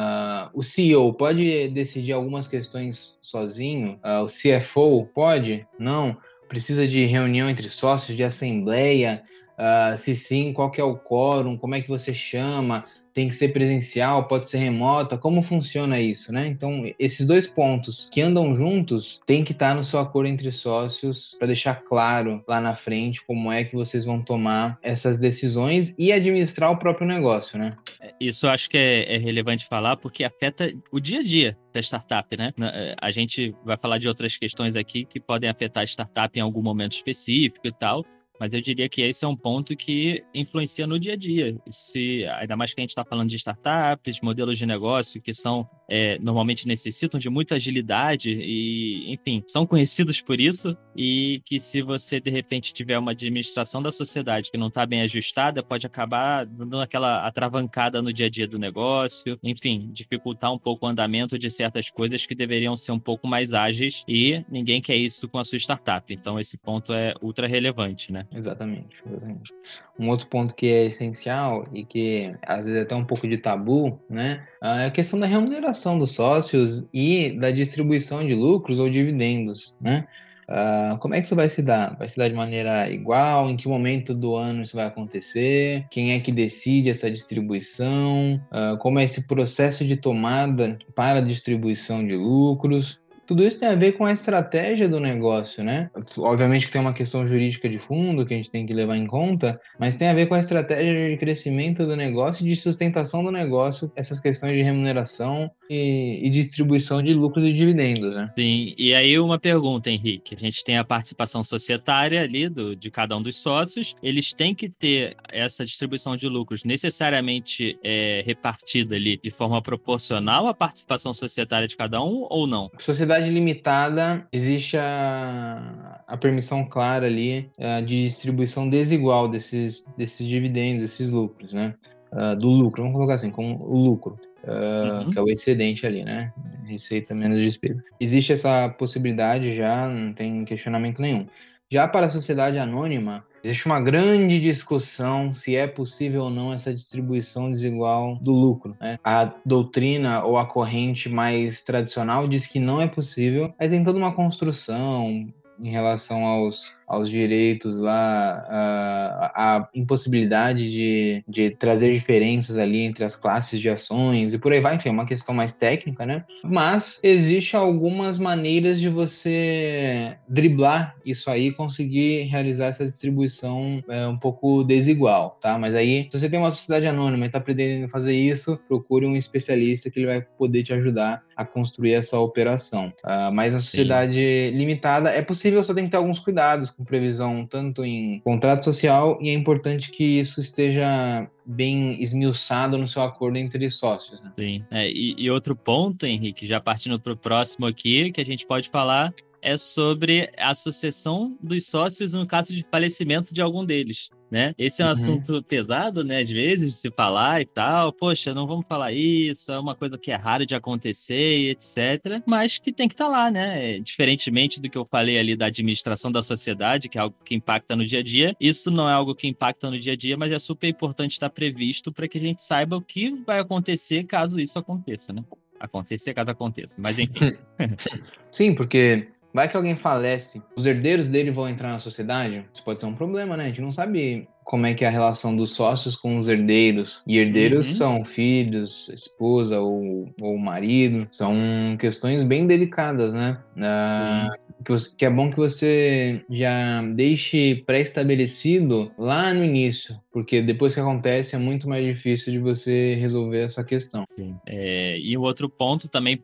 o 0.54 0.62
CEO 0.62 1.12
pode 1.12 1.68
decidir 1.68 2.12
algumas 2.12 2.46
questões 2.48 3.18
sozinho? 3.20 3.98
Uh, 4.04 4.24
o 4.24 4.26
CFO 4.26 5.06
pode? 5.14 5.66
Não. 5.78 6.16
Precisa 6.48 6.86
de 6.86 7.04
reunião 7.06 7.48
entre 7.48 7.68
sócios, 7.68 8.16
de 8.16 8.22
assembleia? 8.22 9.22
Uh, 9.52 9.96
se 9.96 10.14
sim, 10.14 10.52
qual 10.52 10.70
que 10.70 10.80
é 10.80 10.84
o 10.84 10.96
quórum? 10.96 11.56
Como 11.56 11.74
é 11.74 11.80
que 11.80 11.88
você 11.88 12.12
chama? 12.12 12.84
Tem 13.14 13.28
que 13.28 13.34
ser 13.34 13.48
presencial, 13.48 14.26
pode 14.26 14.48
ser 14.48 14.58
remota, 14.58 15.18
como 15.18 15.42
funciona 15.42 16.00
isso, 16.00 16.32
né? 16.32 16.46
Então, 16.46 16.84
esses 16.98 17.26
dois 17.26 17.46
pontos 17.46 18.08
que 18.10 18.22
andam 18.22 18.54
juntos 18.54 19.20
tem 19.26 19.44
que 19.44 19.52
estar 19.52 19.74
no 19.74 19.84
seu 19.84 19.98
acordo 19.98 20.28
entre 20.28 20.50
sócios 20.50 21.36
para 21.38 21.48
deixar 21.48 21.82
claro 21.82 22.42
lá 22.48 22.60
na 22.60 22.74
frente 22.74 23.24
como 23.24 23.50
é 23.50 23.64
que 23.64 23.74
vocês 23.74 24.04
vão 24.04 24.22
tomar 24.22 24.78
essas 24.82 25.18
decisões 25.18 25.94
e 25.98 26.12
administrar 26.12 26.70
o 26.70 26.76
próprio 26.76 27.06
negócio, 27.06 27.58
né? 27.58 27.76
É, 28.00 28.12
isso 28.20 28.46
eu 28.46 28.50
acho 28.50 28.68
que 28.68 28.78
é, 28.78 29.14
é 29.14 29.18
relevante 29.18 29.66
falar 29.66 29.96
porque 29.96 30.24
afeta 30.24 30.72
o 30.90 30.98
dia 30.98 31.20
a 31.20 31.22
dia 31.22 31.56
da 31.72 31.80
startup, 31.80 32.36
né? 32.36 32.52
É, 32.60 32.94
a 33.00 33.10
gente 33.10 33.54
vai 33.64 33.76
falar 33.76 33.98
de 33.98 34.08
outras 34.08 34.36
questões 34.36 34.76
aqui 34.76 35.04
que 35.04 35.20
podem 35.20 35.48
afetar 35.48 35.82
a 35.82 35.86
startup 35.86 36.38
em 36.38 36.42
algum 36.42 36.62
momento 36.62 36.92
específico 36.92 37.66
e 37.66 37.72
tal, 37.72 38.04
mas 38.38 38.52
eu 38.52 38.60
diria 38.60 38.88
que 38.88 39.02
esse 39.02 39.24
é 39.24 39.28
um 39.28 39.36
ponto 39.36 39.76
que 39.76 40.24
influencia 40.34 40.86
no 40.86 40.98
dia 40.98 41.12
a 41.12 41.16
dia. 41.16 41.56
Se, 41.70 42.24
ainda 42.26 42.56
mais 42.56 42.74
que 42.74 42.80
a 42.80 42.82
gente 42.82 42.90
está 42.90 43.04
falando 43.04 43.28
de 43.28 43.36
startups, 43.36 44.20
modelos 44.20 44.58
de 44.58 44.66
negócio 44.66 45.20
que 45.20 45.32
são 45.32 45.68
é, 45.94 46.18
normalmente 46.20 46.66
necessitam 46.66 47.20
de 47.20 47.28
muita 47.28 47.56
agilidade 47.56 48.30
e, 48.30 49.12
enfim, 49.12 49.44
são 49.46 49.66
conhecidos 49.66 50.22
por 50.22 50.40
isso. 50.40 50.74
E 50.96 51.42
que 51.44 51.60
se 51.60 51.82
você 51.82 52.18
de 52.18 52.30
repente 52.30 52.72
tiver 52.72 52.98
uma 52.98 53.10
administração 53.10 53.82
da 53.82 53.92
sociedade 53.92 54.50
que 54.50 54.56
não 54.56 54.68
está 54.68 54.86
bem 54.86 55.02
ajustada, 55.02 55.62
pode 55.62 55.86
acabar 55.86 56.46
dando 56.46 56.80
aquela 56.80 57.26
atravancada 57.26 58.00
no 58.00 58.10
dia 58.10 58.26
a 58.26 58.30
dia 58.30 58.48
do 58.48 58.58
negócio, 58.58 59.38
enfim, 59.42 59.90
dificultar 59.92 60.50
um 60.50 60.58
pouco 60.58 60.86
o 60.86 60.88
andamento 60.88 61.38
de 61.38 61.50
certas 61.50 61.90
coisas 61.90 62.24
que 62.24 62.34
deveriam 62.34 62.74
ser 62.74 62.92
um 62.92 62.98
pouco 62.98 63.26
mais 63.26 63.52
ágeis 63.52 64.02
e 64.08 64.42
ninguém 64.50 64.80
quer 64.80 64.96
isso 64.96 65.28
com 65.28 65.38
a 65.38 65.44
sua 65.44 65.58
startup. 65.58 66.10
Então 66.12 66.40
esse 66.40 66.56
ponto 66.56 66.94
é 66.94 67.12
ultra 67.20 67.46
relevante, 67.46 68.10
né? 68.10 68.26
Exatamente, 68.32 68.96
exatamente. 69.06 69.52
Um 69.98 70.08
outro 70.08 70.26
ponto 70.26 70.54
que 70.54 70.66
é 70.66 70.86
essencial 70.86 71.62
e 71.70 71.84
que 71.84 72.34
às 72.42 72.64
vezes 72.64 72.80
é 72.80 72.82
até 72.82 72.94
um 72.94 73.04
pouco 73.04 73.28
de 73.28 73.36
tabu, 73.36 74.00
né? 74.08 74.46
É 74.62 74.86
a 74.86 74.90
questão 74.90 75.20
da 75.20 75.26
remuneração 75.26 75.81
dos 75.98 76.12
sócios 76.12 76.84
e 76.92 77.30
da 77.30 77.50
distribuição 77.50 78.26
de 78.26 78.34
lucros 78.34 78.78
ou 78.78 78.88
dividendos, 78.88 79.74
né? 79.80 80.06
Uh, 80.48 80.98
como 80.98 81.14
é 81.14 81.20
que 81.20 81.26
isso 81.26 81.36
vai 81.36 81.48
se 81.48 81.62
dar? 81.62 81.96
Vai 81.96 82.08
se 82.08 82.18
dar 82.18 82.28
de 82.28 82.34
maneira 82.34 82.90
igual? 82.90 83.48
Em 83.48 83.56
que 83.56 83.68
momento 83.68 84.14
do 84.14 84.34
ano 84.34 84.62
isso 84.62 84.76
vai 84.76 84.86
acontecer? 84.86 85.86
Quem 85.90 86.12
é 86.12 86.20
que 86.20 86.32
decide 86.32 86.90
essa 86.90 87.10
distribuição? 87.10 88.40
Uh, 88.52 88.76
como 88.78 88.98
é 88.98 89.04
esse 89.04 89.26
processo 89.26 89.84
de 89.84 89.96
tomada 89.96 90.78
para 90.94 91.20
a 91.20 91.22
distribuição 91.22 92.06
de 92.06 92.16
lucros? 92.16 93.00
Tudo 93.32 93.44
isso 93.44 93.58
tem 93.58 93.70
a 93.70 93.74
ver 93.74 93.92
com 93.92 94.04
a 94.04 94.12
estratégia 94.12 94.86
do 94.86 95.00
negócio, 95.00 95.64
né? 95.64 95.90
Obviamente 96.18 96.66
que 96.66 96.72
tem 96.72 96.82
uma 96.82 96.92
questão 96.92 97.26
jurídica 97.26 97.66
de 97.66 97.78
fundo 97.78 98.26
que 98.26 98.34
a 98.34 98.36
gente 98.36 98.50
tem 98.50 98.66
que 98.66 98.74
levar 98.74 98.94
em 98.94 99.06
conta, 99.06 99.58
mas 99.80 99.96
tem 99.96 100.08
a 100.08 100.12
ver 100.12 100.26
com 100.26 100.34
a 100.34 100.38
estratégia 100.40 101.08
de 101.08 101.16
crescimento 101.16 101.86
do 101.86 101.96
negócio 101.96 102.44
e 102.44 102.48
de 102.50 102.54
sustentação 102.54 103.24
do 103.24 103.32
negócio, 103.32 103.90
essas 103.96 104.20
questões 104.20 104.52
de 104.52 104.62
remuneração 104.62 105.50
e, 105.70 106.20
e 106.26 106.28
distribuição 106.28 107.02
de 107.02 107.14
lucros 107.14 107.42
e 107.44 107.54
dividendos, 107.54 108.14
né? 108.14 108.30
Sim, 108.36 108.74
e 108.76 108.92
aí 108.94 109.18
uma 109.18 109.38
pergunta, 109.38 109.90
Henrique. 109.90 110.34
A 110.34 110.38
gente 110.38 110.62
tem 110.62 110.76
a 110.76 110.84
participação 110.84 111.42
societária 111.42 112.20
ali 112.20 112.50
do, 112.50 112.76
de 112.76 112.90
cada 112.90 113.16
um 113.16 113.22
dos 113.22 113.36
sócios, 113.36 113.94
eles 114.02 114.34
têm 114.34 114.54
que 114.54 114.68
ter 114.68 115.16
essa 115.30 115.64
distribuição 115.64 116.18
de 116.18 116.28
lucros 116.28 116.64
necessariamente 116.64 117.78
é, 117.82 118.22
repartida 118.26 118.94
ali 118.94 119.16
de 119.16 119.30
forma 119.30 119.62
proporcional 119.62 120.46
à 120.46 120.52
participação 120.52 121.14
societária 121.14 121.66
de 121.66 121.78
cada 121.78 122.02
um 122.02 122.26
ou 122.28 122.46
não? 122.46 122.70
Sociedade 122.78 123.21
sociedade 123.22 123.30
limitada, 123.30 124.26
existe 124.32 124.76
a, 124.76 126.02
a 126.06 126.16
permissão 126.16 126.64
clara 126.64 127.06
ali 127.06 127.50
uh, 127.58 127.84
de 127.84 128.04
distribuição 128.04 128.68
desigual 128.68 129.28
desses, 129.28 129.86
desses 129.96 130.26
dividendos, 130.26 130.82
desses 130.82 131.10
lucros, 131.10 131.52
né? 131.52 131.74
Uh, 132.12 132.36
do 132.36 132.48
lucro, 132.50 132.82
vamos 132.82 132.96
colocar 132.96 133.14
assim, 133.14 133.30
como 133.30 133.62
o 133.62 133.78
lucro. 133.78 134.18
Uh, 134.44 135.04
uhum. 135.04 135.10
que 135.10 135.18
é 135.18 135.22
o 135.22 135.28
excedente 135.28 135.86
ali, 135.86 136.04
né? 136.04 136.32
Receita 136.66 137.14
menos 137.14 137.40
despesa. 137.40 137.80
Existe 138.00 138.32
essa 138.32 138.68
possibilidade 138.70 139.54
já, 139.54 139.88
não 139.88 140.12
tem 140.12 140.44
questionamento 140.44 141.00
nenhum. 141.00 141.28
Já 141.72 141.88
para 141.88 142.04
a 142.04 142.10
sociedade 142.10 142.58
anônima, 142.58 143.24
existe 143.42 143.64
uma 143.64 143.80
grande 143.80 144.38
discussão 144.38 145.32
se 145.32 145.56
é 145.56 145.66
possível 145.66 146.24
ou 146.24 146.30
não 146.30 146.52
essa 146.52 146.70
distribuição 146.70 147.50
desigual 147.50 148.16
do 148.16 148.30
lucro. 148.30 148.76
Né? 148.78 148.98
A 149.02 149.32
doutrina 149.42 150.22
ou 150.22 150.36
a 150.36 150.44
corrente 150.44 151.08
mais 151.08 151.62
tradicional 151.62 152.28
diz 152.28 152.46
que 152.46 152.60
não 152.60 152.78
é 152.78 152.86
possível, 152.86 153.54
aí 153.58 153.70
tem 153.70 153.82
toda 153.82 153.96
uma 153.96 154.12
construção 154.12 155.26
em 155.58 155.70
relação 155.70 156.26
aos 156.26 156.70
aos 156.92 157.08
direitos 157.08 157.76
lá, 157.76 158.44
a, 158.46 159.32
a 159.34 159.68
impossibilidade 159.74 160.70
de, 160.70 161.24
de 161.26 161.48
trazer 161.48 161.90
diferenças 161.90 162.58
ali 162.58 162.80
entre 162.80 163.02
as 163.02 163.16
classes 163.16 163.58
de 163.58 163.70
ações 163.70 164.34
e 164.34 164.38
por 164.38 164.52
aí 164.52 164.60
vai, 164.60 164.76
enfim, 164.76 164.90
é 164.90 164.92
uma 164.92 165.06
questão 165.06 165.34
mais 165.34 165.54
técnica, 165.54 166.04
né? 166.04 166.22
Mas 166.44 167.00
existe 167.02 167.56
algumas 167.56 168.18
maneiras 168.18 168.78
de 168.78 168.90
você 168.90 170.18
driblar 170.28 170.94
isso 171.02 171.30
aí 171.30 171.46
e 171.46 171.52
conseguir 171.52 172.24
realizar 172.24 172.66
essa 172.66 172.84
distribuição 172.84 173.82
é, 173.88 174.06
um 174.06 174.18
pouco 174.18 174.62
desigual, 174.62 175.38
tá? 175.40 175.58
Mas 175.58 175.74
aí, 175.74 176.06
se 176.10 176.18
você 176.18 176.28
tem 176.28 176.38
uma 176.38 176.50
sociedade 176.50 176.86
anônima 176.86 177.24
e 177.24 177.28
está 177.28 177.40
pretendendo 177.40 177.88
fazer 177.88 178.14
isso, 178.14 178.60
procure 178.68 179.06
um 179.06 179.16
especialista 179.16 179.90
que 179.90 179.98
ele 179.98 180.08
vai 180.08 180.20
poder 180.20 180.62
te 180.62 180.74
ajudar 180.74 181.22
a 181.34 181.44
construir 181.46 181.94
essa 181.94 182.18
operação. 182.18 182.92
Uh, 183.02 183.32
mas 183.32 183.54
na 183.54 183.60
sociedade 183.60 184.14
Sim. 184.50 184.58
limitada 184.58 185.08
é 185.08 185.22
possível, 185.22 185.64
só 185.64 185.72
tem 185.72 185.86
que 185.86 185.90
ter 185.90 185.96
alguns 185.96 186.20
cuidados 186.20 186.70
com 186.70 186.81
previsão 186.84 187.46
tanto 187.46 187.84
em 187.84 188.20
contrato 188.20 188.64
social 188.64 189.18
e 189.20 189.30
é 189.30 189.34
importante 189.34 189.90
que 189.90 190.04
isso 190.20 190.40
esteja 190.40 191.28
bem 191.44 192.00
esmiuçado 192.02 192.78
no 192.78 192.86
seu 192.86 193.02
acordo 193.02 193.36
entre 193.36 193.68
sócios. 193.70 194.20
Né? 194.20 194.32
Sim. 194.38 194.64
É, 194.70 194.88
e, 194.88 195.14
e 195.18 195.30
outro 195.30 195.56
ponto, 195.56 196.06
Henrique, 196.06 196.46
já 196.46 196.60
partindo 196.60 196.98
para 197.00 197.12
o 197.12 197.16
próximo 197.16 197.66
aqui, 197.66 198.12
que 198.12 198.20
a 198.20 198.24
gente 198.24 198.46
pode 198.46 198.68
falar 198.68 199.12
é 199.42 199.56
sobre 199.56 200.30
a 200.38 200.54
sucessão 200.54 201.36
dos 201.42 201.66
sócios 201.66 202.14
no 202.14 202.26
caso 202.26 202.54
de 202.54 202.64
falecimento 202.70 203.34
de 203.34 203.42
algum 203.42 203.64
deles. 203.64 204.08
Né? 204.30 204.54
Esse 204.56 204.80
é 204.80 204.86
um 204.86 204.88
uhum. 204.88 204.94
assunto 204.94 205.42
pesado, 205.42 206.02
né? 206.02 206.22
Às 206.22 206.30
vezes, 206.30 206.70
de 206.70 206.76
se 206.78 206.90
falar 206.90 207.42
e 207.42 207.44
tal. 207.44 207.92
Poxa, 207.92 208.32
não 208.32 208.46
vamos 208.46 208.64
falar 208.66 208.90
isso, 208.90 209.52
é 209.52 209.58
uma 209.58 209.74
coisa 209.74 209.98
que 209.98 210.10
é 210.10 210.14
raro 210.14 210.46
de 210.46 210.54
acontecer 210.54 211.38
e 211.38 211.50
etc. 211.50 212.22
Mas 212.24 212.56
que 212.56 212.72
tem 212.72 212.88
que 212.88 212.94
estar 212.94 213.04
tá 213.04 213.10
lá, 213.10 213.30
né? 213.30 213.78
Diferentemente 213.80 214.58
do 214.58 214.70
que 214.70 214.78
eu 214.78 214.86
falei 214.86 215.18
ali 215.18 215.36
da 215.36 215.46
administração 215.46 216.10
da 216.10 216.22
sociedade, 216.22 216.88
que 216.88 216.96
é 216.96 217.02
algo 217.02 217.14
que 217.22 217.34
impacta 217.34 217.76
no 217.76 217.84
dia 217.84 217.98
a 217.98 218.02
dia, 218.02 218.34
isso 218.40 218.70
não 218.70 218.88
é 218.88 218.94
algo 218.94 219.14
que 219.14 219.28
impacta 219.28 219.70
no 219.70 219.78
dia 219.78 219.92
a 219.92 219.96
dia, 219.96 220.16
mas 220.16 220.32
é 220.32 220.38
super 220.38 220.68
importante 220.68 221.12
estar 221.12 221.28
previsto 221.28 221.92
para 221.92 222.08
que 222.08 222.16
a 222.16 222.22
gente 222.22 222.42
saiba 222.42 222.74
o 222.74 222.80
que 222.80 223.10
vai 223.26 223.38
acontecer 223.38 224.04
caso 224.04 224.40
isso 224.40 224.58
aconteça, 224.58 225.12
né? 225.12 225.22
Acontecer 225.60 226.14
caso 226.14 226.30
aconteça. 226.30 226.74
Mas 226.78 226.98
enfim. 226.98 227.36
Sim, 228.32 228.54
porque 228.54 229.08
Vai 229.32 229.48
que 229.48 229.56
alguém 229.56 229.76
falece, 229.76 230.42
os 230.54 230.66
herdeiros 230.66 231.06
dele 231.06 231.30
vão 231.30 231.48
entrar 231.48 231.70
na 231.70 231.78
sociedade? 231.78 232.44
Isso 232.52 232.62
pode 232.62 232.80
ser 232.80 232.86
um 232.86 232.94
problema, 232.94 233.36
né? 233.36 233.44
A 233.44 233.48
gente 233.48 233.62
não 233.62 233.72
sabe 233.72 234.28
como 234.44 234.66
é 234.66 234.74
que 234.74 234.84
é 234.84 234.88
a 234.88 234.90
relação 234.90 235.34
dos 235.34 235.54
sócios 235.54 235.96
com 235.96 236.18
os 236.18 236.28
herdeiros. 236.28 237.02
E 237.06 237.16
herdeiros 237.18 237.68
uhum. 237.70 237.74
são 237.74 238.04
filhos, 238.04 238.88
esposa 238.90 239.60
ou, 239.60 240.12
ou 240.20 240.36
marido. 240.36 241.06
São 241.10 241.34
questões 241.78 242.22
bem 242.22 242.46
delicadas, 242.46 243.14
né? 243.14 243.38
Ah, 243.58 244.30
que, 244.62 244.74
que 244.96 245.04
é 245.04 245.10
bom 245.10 245.30
que 245.30 245.36
você 245.36 246.24
já 246.30 246.82
deixe 246.94 247.62
pré-estabelecido 247.66 248.92
lá 248.96 249.34
no 249.34 249.44
início, 249.44 249.98
porque 250.12 250.40
depois 250.40 250.74
que 250.74 250.80
acontece 250.80 251.34
é 251.34 251.38
muito 251.38 251.68
mais 251.68 251.84
difícil 251.84 252.32
de 252.32 252.38
você 252.38 252.94
resolver 252.94 253.40
essa 253.40 253.64
questão. 253.64 254.04
Sim. 254.08 254.36
É, 254.46 254.98
e 254.98 255.16
o 255.16 255.22
outro 255.22 255.48
ponto 255.48 255.88
também 255.88 256.22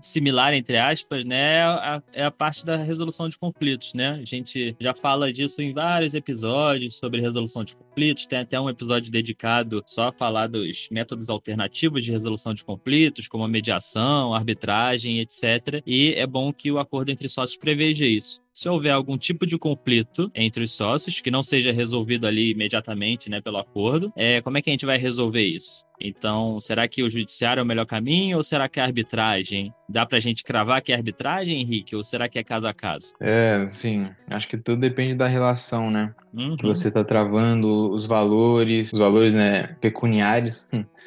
similar, 0.00 0.54
entre 0.54 0.76
aspas, 0.76 1.24
né, 1.24 1.62
a, 1.62 2.02
é 2.12 2.24
a 2.24 2.30
parte 2.30 2.64
da 2.64 2.76
resolução 2.76 3.28
de 3.28 3.38
conflitos, 3.38 3.94
né? 3.94 4.18
A 4.20 4.24
gente 4.24 4.76
já 4.80 4.94
fala 4.94 5.32
disso 5.32 5.60
em 5.62 5.72
vários 5.72 6.14
episódios 6.14 6.96
sobre 6.96 7.20
resolução 7.20 7.64
de 7.64 7.76
conflitos, 7.76 8.26
tem 8.26 8.40
até 8.40 8.60
um 8.60 8.68
episódio 8.68 9.10
dedicado 9.10 9.82
só 9.86 10.08
a 10.08 10.12
falar 10.12 10.48
dos 10.48 10.88
métodos 10.90 11.28
alternativos 11.28 12.04
de 12.04 12.10
resolução 12.10 12.54
de 12.54 12.64
conflitos, 12.64 13.28
como 13.28 13.44
a 13.44 13.48
mediação, 13.48 14.34
arbitragem, 14.34 15.20
etc. 15.20 15.82
E 15.86 16.12
é 16.14 16.26
bom 16.26 16.52
que 16.52 16.70
o 16.70 16.78
acordo 16.78 17.10
entre 17.10 17.28
sócios 17.28 17.58
preveja 17.58 18.06
isso 18.06 18.40
se 18.58 18.68
houver 18.68 18.90
algum 18.90 19.16
tipo 19.16 19.46
de 19.46 19.56
conflito 19.56 20.32
entre 20.34 20.64
os 20.64 20.72
sócios, 20.72 21.20
que 21.20 21.30
não 21.30 21.44
seja 21.44 21.70
resolvido 21.70 22.26
ali 22.26 22.50
imediatamente, 22.50 23.30
né, 23.30 23.40
pelo 23.40 23.56
acordo, 23.56 24.12
é, 24.16 24.42
como 24.42 24.58
é 24.58 24.62
que 24.62 24.68
a 24.68 24.72
gente 24.72 24.84
vai 24.84 24.98
resolver 24.98 25.44
isso? 25.44 25.84
Então, 26.00 26.58
será 26.58 26.88
que 26.88 27.04
o 27.04 27.08
judiciário 27.08 27.60
é 27.60 27.62
o 27.62 27.66
melhor 27.66 27.86
caminho 27.86 28.36
ou 28.36 28.42
será 28.42 28.68
que 28.68 28.80
é 28.80 28.82
a 28.82 28.86
arbitragem? 28.86 29.72
Dá 29.88 30.04
pra 30.04 30.18
gente 30.18 30.42
cravar 30.42 30.82
que 30.82 30.90
é 30.90 30.96
arbitragem, 30.96 31.60
Henrique, 31.60 31.94
ou 31.94 32.02
será 32.02 32.28
que 32.28 32.36
é 32.36 32.42
caso 32.42 32.66
a 32.66 32.74
caso? 32.74 33.14
É, 33.20 33.64
sim. 33.68 34.08
Acho 34.28 34.48
que 34.48 34.58
tudo 34.58 34.80
depende 34.80 35.14
da 35.14 35.28
relação, 35.28 35.88
né? 35.88 36.12
Uhum. 36.34 36.56
Que 36.56 36.66
você 36.66 36.90
tá 36.90 37.04
travando 37.04 37.92
os 37.92 38.06
valores, 38.06 38.92
os 38.92 38.98
valores, 38.98 39.34
né, 39.34 39.76
pecuniários. 39.80 40.66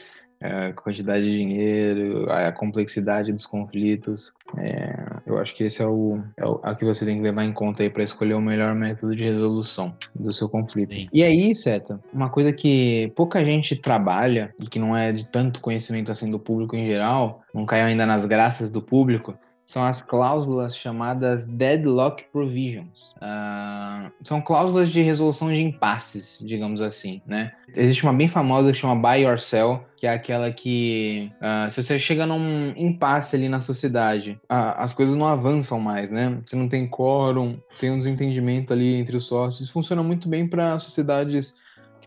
É, 0.44 0.70
a 0.70 0.74
quantidade 0.74 1.24
de 1.24 1.38
dinheiro, 1.38 2.26
a 2.32 2.52
complexidade 2.52 3.32
dos 3.32 3.46
conflitos. 3.46 4.34
É, 4.58 5.11
eu 5.34 5.40
acho 5.40 5.56
que 5.56 5.64
esse 5.64 5.82
é 5.82 5.86
o, 5.86 6.22
é 6.38 6.46
o 6.46 6.60
a 6.64 6.76
que 6.76 6.86
você 6.86 7.06
tem 7.06 7.18
que 7.18 7.24
levar 7.24 7.44
em 7.44 7.54
conta 7.54 7.84
aí 7.84 7.90
para 7.90 8.04
escolher 8.04 8.34
o 8.34 8.42
melhor 8.42 8.76
método 8.76 9.16
de 9.16 9.24
resolução 9.24 9.96
do 10.16 10.34
seu 10.34 10.50
conflito. 10.50 10.94
Sim. 10.94 11.08
E 11.12 11.24
aí, 11.24 11.56
Seta, 11.56 12.00
uma 12.14 12.30
coisa 12.30 12.52
que 12.52 13.12
pouca 13.16 13.44
gente 13.44 13.76
trabalha 13.76 14.54
e 14.62 14.68
que 14.68 14.80
não 14.80 14.96
é 14.96 15.12
de 15.12 15.26
tanto 15.28 15.62
conhecimento 15.62 16.12
assim 16.12 16.30
do 16.30 16.40
público 16.40 16.76
em 16.76 16.88
geral, 16.88 17.42
não 17.54 17.66
caiu 17.66 17.86
ainda 17.86 18.06
nas 18.06 18.26
graças 18.26 18.70
do 18.70 18.82
público, 18.82 19.34
são 19.66 19.84
as 19.84 20.02
cláusulas 20.02 20.76
chamadas 20.76 21.46
Deadlock 21.46 22.26
Provisions. 22.32 23.14
Uh, 23.18 24.12
são 24.24 24.42
cláusulas 24.42 24.90
de 24.90 25.02
resolução 25.02 25.48
de 25.48 25.62
impasses, 25.62 26.40
digamos 26.42 26.82
assim, 26.82 27.22
né? 27.26 27.54
Existe 27.76 28.04
uma 28.04 28.14
bem 28.14 28.28
famosa 28.28 28.72
que 28.72 28.78
chama 28.78 28.96
Buy 28.96 29.26
or 29.26 29.40
Sell, 29.40 29.84
que 29.96 30.06
é 30.06 30.12
aquela 30.12 30.52
que, 30.52 31.32
uh, 31.38 31.72
se 31.72 31.82
você 31.82 31.98
chega 31.98 32.26
num 32.26 32.74
impasse 32.76 33.36
ali 33.36 33.48
na 33.48 33.60
sociedade, 33.60 34.32
uh, 34.44 34.76
as 34.78 34.94
coisas 34.94 35.16
não 35.16 35.28
avançam 35.28 35.80
mais, 35.80 36.12
né? 36.12 36.38
Você 36.46 36.56
não 36.56 36.68
tem 36.68 36.88
quórum, 36.88 37.58
tem 37.80 37.92
um 37.92 37.98
desentendimento 37.98 38.74
ali 38.74 38.96
entre 38.96 39.16
os 39.16 39.26
sócios. 39.26 39.62
Isso 39.62 39.74
funciona 39.74 40.04
muito 40.04 40.28
bem 40.28 40.48
para 40.48 40.80
sociedades 40.80 41.61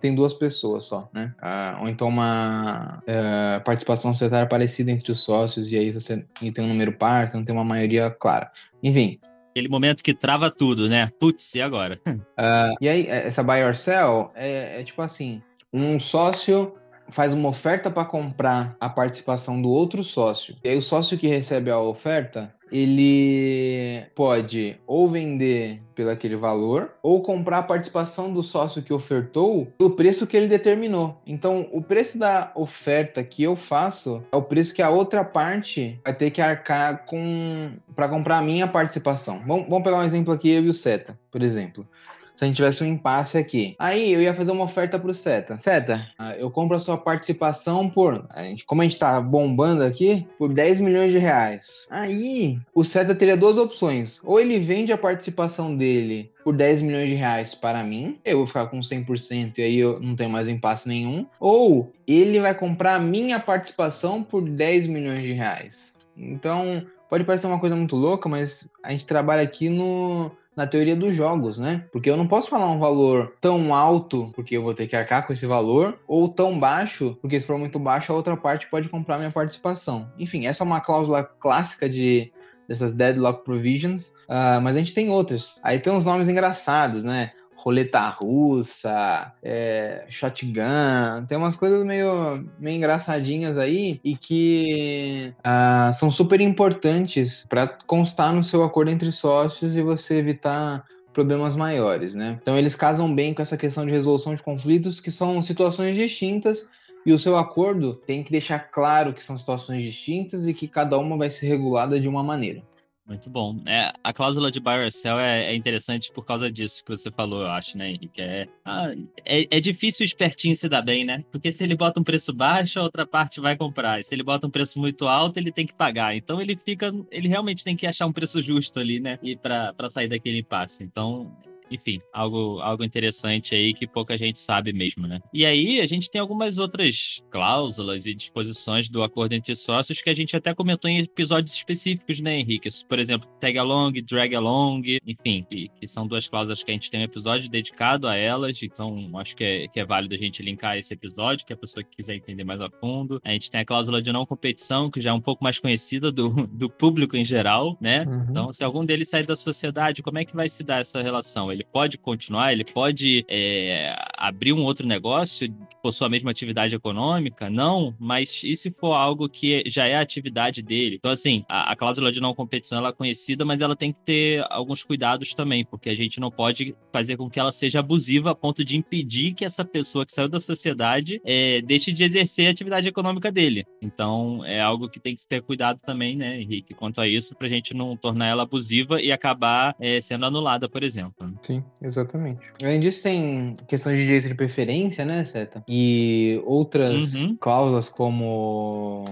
tem 0.04 0.14
duas 0.14 0.34
pessoas 0.34 0.84
só, 0.84 1.08
né? 1.14 1.34
Ah, 1.40 1.78
ou 1.80 1.88
então 1.88 2.08
uma 2.08 3.02
é, 3.06 3.58
participação 3.60 4.12
societária 4.12 4.46
parecida 4.46 4.90
entre 4.90 5.10
os 5.10 5.20
sócios, 5.20 5.72
e 5.72 5.78
aí 5.78 5.90
você 5.90 6.26
tem 6.52 6.62
um 6.62 6.68
número 6.68 6.92
par, 6.92 7.26
você 7.26 7.38
não 7.38 7.42
tem 7.42 7.54
uma 7.54 7.64
maioria 7.64 8.10
clara. 8.10 8.52
Enfim. 8.82 9.18
Aquele 9.48 9.66
momento 9.66 10.02
que 10.02 10.12
trava 10.12 10.50
tudo, 10.50 10.90
né? 10.90 11.10
Putz, 11.18 11.54
e 11.54 11.62
agora? 11.62 11.98
Uh, 12.06 12.76
e 12.82 12.86
aí, 12.86 13.06
essa 13.08 13.42
buy 13.42 13.64
or 13.64 13.74
sell 13.74 14.30
é, 14.34 14.78
é 14.78 14.84
tipo 14.84 15.00
assim: 15.00 15.40
um 15.72 15.98
sócio 15.98 16.74
faz 17.08 17.32
uma 17.32 17.48
oferta 17.48 17.90
para 17.90 18.04
comprar 18.04 18.76
a 18.80 18.88
participação 18.88 19.60
do 19.60 19.68
outro 19.68 20.02
sócio. 20.02 20.56
E 20.64 20.68
aí 20.68 20.78
o 20.78 20.82
sócio 20.82 21.18
que 21.18 21.26
recebe 21.26 21.70
a 21.70 21.78
oferta, 21.78 22.52
ele 22.70 24.04
pode 24.14 24.76
ou 24.86 25.08
vender 25.08 25.80
pelo 25.94 26.10
aquele 26.10 26.34
valor 26.34 26.92
ou 27.02 27.22
comprar 27.22 27.58
a 27.58 27.62
participação 27.62 28.32
do 28.32 28.42
sócio 28.42 28.82
que 28.82 28.92
ofertou 28.92 29.66
pelo 29.78 29.94
preço 29.94 30.26
que 30.26 30.36
ele 30.36 30.48
determinou. 30.48 31.20
Então, 31.24 31.68
o 31.72 31.80
preço 31.80 32.18
da 32.18 32.50
oferta 32.54 33.22
que 33.22 33.44
eu 33.44 33.54
faço 33.54 34.24
é 34.32 34.36
o 34.36 34.42
preço 34.42 34.74
que 34.74 34.82
a 34.82 34.90
outra 34.90 35.24
parte 35.24 36.00
vai 36.04 36.14
ter 36.14 36.30
que 36.30 36.40
arcar 36.40 37.04
com 37.06 37.72
para 37.94 38.08
comprar 38.08 38.38
a 38.38 38.42
minha 38.42 38.66
participação. 38.66 39.40
Vamos, 39.46 39.68
vamos 39.68 39.84
pegar 39.84 39.98
um 39.98 40.02
exemplo 40.02 40.34
aqui, 40.34 40.50
eu 40.50 40.64
e 40.64 40.68
o 40.68 40.74
Seta, 40.74 41.18
por 41.30 41.42
exemplo 41.42 41.86
se 42.36 42.44
a 42.44 42.46
gente 42.46 42.56
tivesse 42.56 42.82
um 42.82 42.86
impasse 42.86 43.38
aqui. 43.38 43.74
Aí 43.78 44.12
eu 44.12 44.20
ia 44.20 44.34
fazer 44.34 44.52
uma 44.52 44.64
oferta 44.64 44.98
pro 44.98 45.14
Seta. 45.14 45.56
Seta, 45.58 46.06
ah, 46.18 46.34
eu 46.36 46.50
compro 46.50 46.76
a 46.76 46.80
sua 46.80 46.96
participação 46.96 47.88
por, 47.88 48.26
a 48.30 48.42
gente, 48.42 48.64
como 48.64 48.82
a 48.82 48.84
gente 48.84 48.98
tá 48.98 49.20
bombando 49.20 49.84
aqui, 49.84 50.26
por 50.38 50.52
10 50.52 50.80
milhões 50.80 51.12
de 51.12 51.18
reais. 51.18 51.86
Aí 51.90 52.58
o 52.74 52.84
Seta 52.84 53.14
teria 53.14 53.36
duas 53.36 53.56
opções. 53.56 54.20
Ou 54.24 54.40
ele 54.40 54.58
vende 54.58 54.92
a 54.92 54.98
participação 54.98 55.76
dele 55.76 56.30
por 56.42 56.54
10 56.54 56.82
milhões 56.82 57.08
de 57.08 57.14
reais 57.14 57.54
para 57.54 57.82
mim, 57.82 58.18
eu 58.24 58.38
vou 58.38 58.46
ficar 58.46 58.66
com 58.66 58.78
100% 58.78 59.54
e 59.56 59.62
aí 59.62 59.78
eu 59.78 59.98
não 59.98 60.14
tenho 60.14 60.28
mais 60.28 60.46
impasse 60.46 60.86
nenhum. 60.86 61.26
Ou 61.40 61.90
ele 62.06 62.38
vai 62.40 62.54
comprar 62.54 62.96
a 62.96 63.00
minha 63.00 63.40
participação 63.40 64.22
por 64.22 64.42
10 64.42 64.86
milhões 64.86 65.22
de 65.22 65.32
reais. 65.32 65.94
Então, 66.16 66.86
pode 67.08 67.24
parecer 67.24 67.46
uma 67.46 67.58
coisa 67.58 67.74
muito 67.74 67.96
louca, 67.96 68.28
mas 68.28 68.70
a 68.82 68.90
gente 68.90 69.06
trabalha 69.06 69.42
aqui 69.42 69.68
no 69.68 70.30
na 70.56 70.66
teoria 70.66 70.94
dos 70.94 71.14
jogos, 71.14 71.58
né? 71.58 71.84
Porque 71.92 72.08
eu 72.08 72.16
não 72.16 72.26
posso 72.26 72.48
falar 72.48 72.70
um 72.70 72.78
valor 72.78 73.34
tão 73.40 73.74
alto, 73.74 74.30
porque 74.34 74.56
eu 74.56 74.62
vou 74.62 74.74
ter 74.74 74.86
que 74.86 74.96
arcar 74.96 75.26
com 75.26 75.32
esse 75.32 75.46
valor, 75.46 75.98
ou 76.06 76.28
tão 76.28 76.58
baixo, 76.58 77.16
porque 77.20 77.40
se 77.40 77.46
for 77.46 77.58
muito 77.58 77.78
baixo, 77.78 78.12
a 78.12 78.14
outra 78.14 78.36
parte 78.36 78.68
pode 78.68 78.88
comprar 78.88 79.18
minha 79.18 79.30
participação. 79.30 80.10
Enfim, 80.18 80.46
essa 80.46 80.62
é 80.62 80.66
uma 80.66 80.80
cláusula 80.80 81.24
clássica 81.24 81.88
de 81.88 82.32
dessas 82.68 82.92
deadlock 82.92 83.44
provisions, 83.44 84.08
uh, 84.28 84.60
mas 84.62 84.74
a 84.74 84.78
gente 84.78 84.94
tem 84.94 85.10
outras. 85.10 85.56
Aí 85.62 85.78
tem 85.78 85.92
uns 85.92 86.06
nomes 86.06 86.28
engraçados, 86.28 87.04
né? 87.04 87.32
Roleta 87.64 88.10
russa, 88.10 89.32
é, 89.42 90.04
shotgun, 90.10 91.24
tem 91.26 91.38
umas 91.38 91.56
coisas 91.56 91.82
meio, 91.82 92.46
meio 92.60 92.76
engraçadinhas 92.76 93.56
aí 93.56 93.98
e 94.04 94.14
que 94.14 95.32
uh, 95.38 95.90
são 95.94 96.10
super 96.10 96.42
importantes 96.42 97.46
para 97.48 97.66
constar 97.86 98.34
no 98.34 98.44
seu 98.44 98.62
acordo 98.62 98.90
entre 98.90 99.10
sócios 99.10 99.78
e 99.78 99.80
você 99.80 100.18
evitar 100.18 100.84
problemas 101.14 101.56
maiores, 101.56 102.14
né? 102.14 102.38
Então 102.42 102.58
eles 102.58 102.74
casam 102.74 103.14
bem 103.14 103.32
com 103.32 103.40
essa 103.40 103.56
questão 103.56 103.86
de 103.86 103.92
resolução 103.92 104.34
de 104.34 104.42
conflitos, 104.42 105.00
que 105.00 105.10
são 105.10 105.40
situações 105.40 105.96
distintas 105.96 106.68
e 107.06 107.14
o 107.14 107.18
seu 107.18 107.34
acordo 107.34 107.94
tem 107.94 108.22
que 108.22 108.30
deixar 108.30 108.58
claro 108.58 109.14
que 109.14 109.22
são 109.22 109.38
situações 109.38 109.82
distintas 109.82 110.46
e 110.46 110.52
que 110.52 110.68
cada 110.68 110.98
uma 110.98 111.16
vai 111.16 111.30
ser 111.30 111.46
regulada 111.46 111.98
de 111.98 112.08
uma 112.08 112.22
maneira. 112.22 112.62
Muito 113.06 113.28
bom. 113.28 113.60
É, 113.66 113.92
a 114.02 114.12
cláusula 114.14 114.50
de 114.50 114.58
buy 114.58 114.78
or 114.78 114.90
sell 114.90 115.18
é, 115.18 115.52
é, 115.52 115.54
interessante 115.54 116.10
por 116.10 116.24
causa 116.24 116.50
disso 116.50 116.82
que 116.82 116.90
você 116.90 117.10
falou, 117.10 117.42
eu 117.42 117.48
acho, 117.48 117.76
né, 117.76 117.90
Henrique? 117.90 118.22
É, 118.22 118.48
ah, 118.64 118.94
é, 119.26 119.46
é, 119.50 119.60
difícil 119.60 120.04
o 120.04 120.06
espertinho 120.06 120.56
se 120.56 120.68
dar 120.70 120.80
bem, 120.80 121.04
né? 121.04 121.22
Porque 121.30 121.52
se 121.52 121.62
ele 121.62 121.76
bota 121.76 122.00
um 122.00 122.04
preço 122.04 122.32
baixo, 122.32 122.80
a 122.80 122.82
outra 122.82 123.06
parte 123.06 123.40
vai 123.40 123.56
comprar. 123.56 124.00
E 124.00 124.04
se 124.04 124.14
ele 124.14 124.22
bota 124.22 124.46
um 124.46 124.50
preço 124.50 124.80
muito 124.80 125.06
alto, 125.06 125.36
ele 125.38 125.52
tem 125.52 125.66
que 125.66 125.74
pagar. 125.74 126.16
Então 126.16 126.40
ele 126.40 126.56
fica. 126.56 126.90
Ele 127.10 127.28
realmente 127.28 127.62
tem 127.62 127.76
que 127.76 127.86
achar 127.86 128.06
um 128.06 128.12
preço 128.12 128.40
justo 128.40 128.80
ali, 128.80 128.98
né? 128.98 129.18
E 129.22 129.36
para 129.36 129.90
sair 129.90 130.08
daquele 130.08 130.38
impasse. 130.38 130.82
Então 130.82 131.30
enfim, 131.70 132.00
algo, 132.12 132.60
algo 132.60 132.84
interessante 132.84 133.54
aí 133.54 133.74
que 133.74 133.86
pouca 133.86 134.16
gente 134.16 134.38
sabe 134.38 134.72
mesmo, 134.72 135.06
né? 135.06 135.20
E 135.32 135.44
aí 135.44 135.80
a 135.80 135.86
gente 135.86 136.10
tem 136.10 136.20
algumas 136.20 136.58
outras 136.58 137.22
cláusulas 137.30 138.06
e 138.06 138.14
disposições 138.14 138.88
do 138.88 139.02
acordo 139.02 139.32
entre 139.32 139.54
sócios 139.54 140.00
que 140.00 140.10
a 140.10 140.14
gente 140.14 140.36
até 140.36 140.54
comentou 140.54 140.90
em 140.90 140.98
episódios 140.98 141.54
específicos, 141.54 142.20
né, 142.20 142.38
Henrique? 142.38 142.68
Por 142.88 142.98
exemplo, 142.98 143.28
tag 143.40 143.58
along, 143.58 143.92
drag 144.02 144.34
along, 144.34 144.82
enfim, 145.06 145.46
que, 145.48 145.68
que 145.68 145.86
são 145.86 146.06
duas 146.06 146.28
cláusulas 146.28 146.62
que 146.62 146.70
a 146.70 146.74
gente 146.74 146.90
tem 146.90 147.00
um 147.00 147.04
episódio 147.04 147.48
dedicado 147.48 148.06
a 148.06 148.16
elas, 148.16 148.62
então 148.62 149.10
acho 149.18 149.36
que 149.36 149.44
é, 149.44 149.68
que 149.68 149.80
é 149.80 149.84
válido 149.84 150.14
a 150.14 150.18
gente 150.18 150.42
linkar 150.42 150.78
esse 150.78 150.92
episódio, 150.92 151.46
que 151.46 151.52
a 151.52 151.56
pessoa 151.56 151.82
que 151.82 151.96
quiser 151.96 152.14
entender 152.14 152.44
mais 152.44 152.60
a 152.60 152.70
fundo. 152.70 153.20
A 153.24 153.32
gente 153.32 153.50
tem 153.50 153.60
a 153.60 153.64
cláusula 153.64 154.00
de 154.00 154.12
não 154.12 154.26
competição, 154.26 154.90
que 154.90 155.00
já 155.00 155.10
é 155.10 155.12
um 155.12 155.20
pouco 155.20 155.42
mais 155.42 155.58
conhecida 155.58 156.10
do, 156.10 156.46
do 156.46 156.68
público 156.68 157.16
em 157.16 157.24
geral, 157.24 157.76
né? 157.80 158.04
Uhum. 158.04 158.26
Então, 158.30 158.52
se 158.52 158.64
algum 158.64 158.84
deles 158.84 159.08
sair 159.08 159.26
da 159.26 159.36
sociedade, 159.36 160.02
como 160.02 160.18
é 160.18 160.24
que 160.24 160.34
vai 160.34 160.48
se 160.48 160.62
dar 160.62 160.80
essa 160.80 161.02
relação? 161.02 161.50
Ele 161.54 161.64
pode 161.64 161.96
continuar, 161.98 162.52
ele 162.52 162.64
pode 162.64 163.24
é, 163.28 163.94
abrir 164.16 164.52
um 164.52 164.62
outro 164.62 164.86
negócio 164.86 165.48
por 165.82 165.92
sua 165.92 166.08
mesma 166.08 166.30
atividade 166.30 166.74
econômica? 166.74 167.50
Não, 167.50 167.94
mas 167.98 168.42
e 168.42 168.56
se 168.56 168.70
for 168.70 168.94
algo 168.94 169.28
que 169.28 169.62
já 169.66 169.86
é 169.86 169.96
a 169.96 170.00
atividade 170.00 170.62
dele? 170.62 170.96
Então, 170.96 171.10
assim, 171.10 171.44
a, 171.48 171.72
a 171.72 171.76
cláusula 171.76 172.10
de 172.10 172.20
não 172.20 172.34
competição 172.34 172.78
ela 172.78 172.88
é 172.88 172.92
conhecida, 172.92 173.44
mas 173.44 173.60
ela 173.60 173.76
tem 173.76 173.92
que 173.92 174.00
ter 174.00 174.46
alguns 174.50 174.82
cuidados 174.82 175.34
também, 175.34 175.64
porque 175.64 175.90
a 175.90 175.94
gente 175.94 176.18
não 176.18 176.30
pode 176.30 176.74
fazer 176.92 177.16
com 177.16 177.28
que 177.28 177.38
ela 177.38 177.52
seja 177.52 177.80
abusiva 177.80 178.30
a 178.30 178.34
ponto 178.34 178.64
de 178.64 178.76
impedir 178.76 179.34
que 179.34 179.44
essa 179.44 179.64
pessoa 179.64 180.06
que 180.06 180.12
saiu 180.12 180.28
da 180.28 180.40
sociedade 180.40 181.20
é, 181.24 181.60
deixe 181.60 181.92
de 181.92 182.02
exercer 182.02 182.48
a 182.48 182.50
atividade 182.50 182.88
econômica 182.88 183.30
dele. 183.30 183.66
Então, 183.82 184.44
é 184.44 184.60
algo 184.60 184.88
que 184.88 184.98
tem 184.98 185.14
que 185.14 185.26
ter 185.26 185.42
cuidado 185.42 185.80
também, 185.84 186.16
né, 186.16 186.40
Henrique, 186.40 186.72
quanto 186.72 187.00
a 187.00 187.06
isso, 187.06 187.34
para 187.36 187.46
a 187.46 187.50
gente 187.50 187.74
não 187.74 187.96
tornar 187.96 188.28
ela 188.28 188.44
abusiva 188.44 189.02
e 189.02 189.12
acabar 189.12 189.76
é, 189.78 190.00
sendo 190.00 190.24
anulada, 190.24 190.68
por 190.68 190.82
exemplo. 190.82 191.30
Sim, 191.44 191.62
exatamente. 191.82 192.40
Além 192.62 192.80
disso, 192.80 193.02
tem 193.02 193.52
questão 193.68 193.92
de 193.92 193.98
direito 193.98 194.28
de 194.28 194.34
preferência, 194.34 195.04
né, 195.04 195.26
Seta? 195.30 195.62
E 195.68 196.42
outras 196.46 197.14
uhum. 197.14 197.36
cláusulas 197.38 197.90
como 197.90 199.04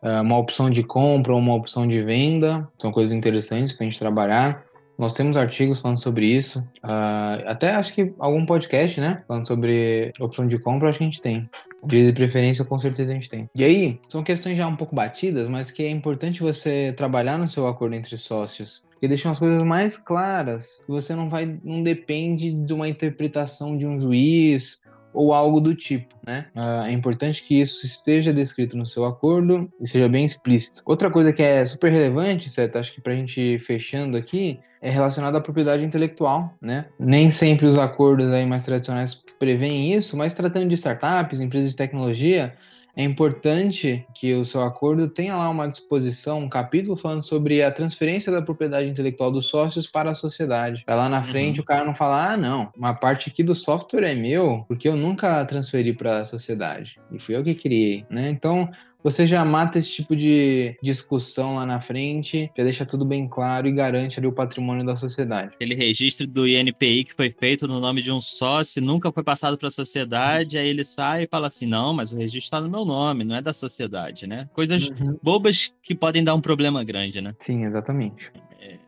uh, 0.00 0.22
uma 0.22 0.38
opção 0.38 0.70
de 0.70 0.84
compra 0.84 1.32
ou 1.32 1.40
uma 1.40 1.56
opção 1.56 1.88
de 1.88 2.00
venda, 2.00 2.68
são 2.80 2.92
coisas 2.92 3.12
interessantes 3.12 3.72
para 3.72 3.84
a 3.84 3.90
gente 3.90 3.98
trabalhar. 3.98 4.64
Nós 4.96 5.12
temos 5.14 5.36
artigos 5.36 5.80
falando 5.80 6.00
sobre 6.00 6.24
isso. 6.24 6.60
Uh, 6.84 7.42
até 7.46 7.72
acho 7.72 7.92
que 7.94 8.14
algum 8.16 8.46
podcast, 8.46 9.00
né? 9.00 9.24
Falando 9.26 9.48
sobre 9.48 10.12
opção 10.20 10.46
de 10.46 10.60
compra, 10.60 10.88
acho 10.88 10.98
que 10.98 11.04
a 11.04 11.08
gente 11.08 11.20
tem. 11.20 11.50
Dias 11.84 12.06
de 12.06 12.12
preferência, 12.12 12.64
com 12.64 12.78
certeza 12.78 13.10
a 13.10 13.14
gente 13.14 13.28
tem. 13.28 13.48
E 13.54 13.64
aí, 13.64 14.00
são 14.08 14.22
questões 14.22 14.56
já 14.56 14.66
um 14.66 14.76
pouco 14.76 14.94
batidas, 14.94 15.48
mas 15.48 15.70
que 15.70 15.82
é 15.82 15.90
importante 15.90 16.40
você 16.40 16.92
trabalhar 16.92 17.38
no 17.38 17.48
seu 17.48 17.66
acordo 17.66 17.94
entre 17.94 18.16
sócios 18.16 18.82
que 19.00 19.08
deixam 19.08 19.32
as 19.32 19.38
coisas 19.40 19.64
mais 19.64 19.98
claras. 19.98 20.80
Você 20.86 21.12
não 21.16 21.28
vai, 21.28 21.58
não 21.64 21.82
depende 21.82 22.52
de 22.52 22.72
uma 22.72 22.88
interpretação 22.88 23.76
de 23.76 23.84
um 23.84 23.98
juiz 23.98 24.80
ou 25.12 25.32
algo 25.32 25.60
do 25.60 25.74
tipo, 25.74 26.14
né? 26.26 26.46
Uh, 26.54 26.86
é 26.86 26.92
importante 26.92 27.42
que 27.42 27.60
isso 27.60 27.84
esteja 27.84 28.32
descrito 28.32 28.76
no 28.76 28.86
seu 28.86 29.04
acordo 29.04 29.70
e 29.80 29.86
seja 29.86 30.08
bem 30.08 30.24
explícito. 30.24 30.82
Outra 30.84 31.10
coisa 31.10 31.32
que 31.32 31.42
é 31.42 31.64
super 31.64 31.92
relevante, 31.92 32.48
certo? 32.48 32.76
Acho 32.76 32.94
que 32.94 33.00
para 33.00 33.12
a 33.12 33.16
gente 33.16 33.58
fechando 33.60 34.16
aqui, 34.16 34.58
é 34.80 34.90
relacionada 34.90 35.38
à 35.38 35.40
propriedade 35.40 35.84
intelectual, 35.84 36.54
né? 36.60 36.86
Nem 36.98 37.30
sempre 37.30 37.66
os 37.66 37.78
acordos 37.78 38.32
aí 38.32 38.44
mais 38.44 38.64
tradicionais 38.64 39.24
preveem 39.38 39.92
isso, 39.94 40.16
mas 40.16 40.34
tratando 40.34 40.68
de 40.68 40.74
startups, 40.74 41.40
empresas 41.40 41.70
de 41.70 41.76
tecnologia, 41.76 42.54
é 42.94 43.02
importante 43.02 44.06
que 44.14 44.34
o 44.34 44.44
seu 44.44 44.62
acordo 44.62 45.08
tenha 45.08 45.34
lá 45.34 45.48
uma 45.48 45.66
disposição, 45.68 46.40
um 46.40 46.48
capítulo 46.48 46.96
falando 46.96 47.22
sobre 47.22 47.62
a 47.62 47.70
transferência 47.70 48.30
da 48.30 48.42
propriedade 48.42 48.88
intelectual 48.88 49.30
dos 49.30 49.46
sócios 49.46 49.86
para 49.86 50.10
a 50.10 50.14
sociedade. 50.14 50.82
Para 50.84 50.96
lá 50.96 51.08
na 51.08 51.22
frente 51.22 51.58
uhum. 51.58 51.62
o 51.62 51.66
cara 51.66 51.84
não 51.84 51.94
falar, 51.94 52.32
ah, 52.32 52.36
não, 52.36 52.70
uma 52.76 52.92
parte 52.92 53.30
aqui 53.30 53.42
do 53.42 53.54
software 53.54 54.04
é 54.04 54.14
meu, 54.14 54.64
porque 54.68 54.88
eu 54.88 54.96
nunca 54.96 55.44
transferi 55.46 55.94
para 55.94 56.18
a 56.18 56.26
sociedade. 56.26 57.00
E 57.10 57.18
fui 57.18 57.34
eu 57.34 57.42
que 57.42 57.54
criei, 57.54 58.04
né? 58.10 58.28
Então, 58.28 58.70
você 59.02 59.26
já 59.26 59.44
mata 59.44 59.78
esse 59.78 59.90
tipo 59.90 60.14
de 60.14 60.76
discussão 60.82 61.56
lá 61.56 61.66
na 61.66 61.80
frente, 61.80 62.50
já 62.56 62.64
deixa 62.64 62.86
tudo 62.86 63.04
bem 63.04 63.28
claro 63.28 63.66
e 63.66 63.72
garante 63.72 64.18
ali 64.18 64.26
o 64.26 64.32
patrimônio 64.32 64.84
da 64.84 64.96
sociedade. 64.96 65.54
Aquele 65.54 65.74
registro 65.74 66.26
do 66.26 66.46
INPI 66.46 67.04
que 67.04 67.14
foi 67.14 67.30
feito 67.30 67.66
no 67.66 67.80
nome 67.80 68.02
de 68.02 68.10
um 68.10 68.20
sócio, 68.20 68.82
nunca 68.82 69.10
foi 69.10 69.22
passado 69.22 69.58
para 69.58 69.68
a 69.68 69.70
sociedade, 69.70 70.58
aí 70.58 70.68
ele 70.68 70.84
sai 70.84 71.24
e 71.24 71.28
fala 71.28 71.46
assim: 71.46 71.66
não, 71.66 71.92
mas 71.92 72.12
o 72.12 72.16
registro 72.16 72.44
está 72.44 72.60
no 72.60 72.68
meu 72.68 72.84
nome, 72.84 73.24
não 73.24 73.36
é 73.36 73.42
da 73.42 73.52
sociedade, 73.52 74.26
né? 74.26 74.48
Coisas 74.52 74.88
uhum. 74.88 75.18
bobas 75.22 75.72
que 75.82 75.94
podem 75.94 76.22
dar 76.22 76.34
um 76.34 76.40
problema 76.40 76.84
grande, 76.84 77.20
né? 77.20 77.34
Sim, 77.40 77.64
exatamente 77.64 78.30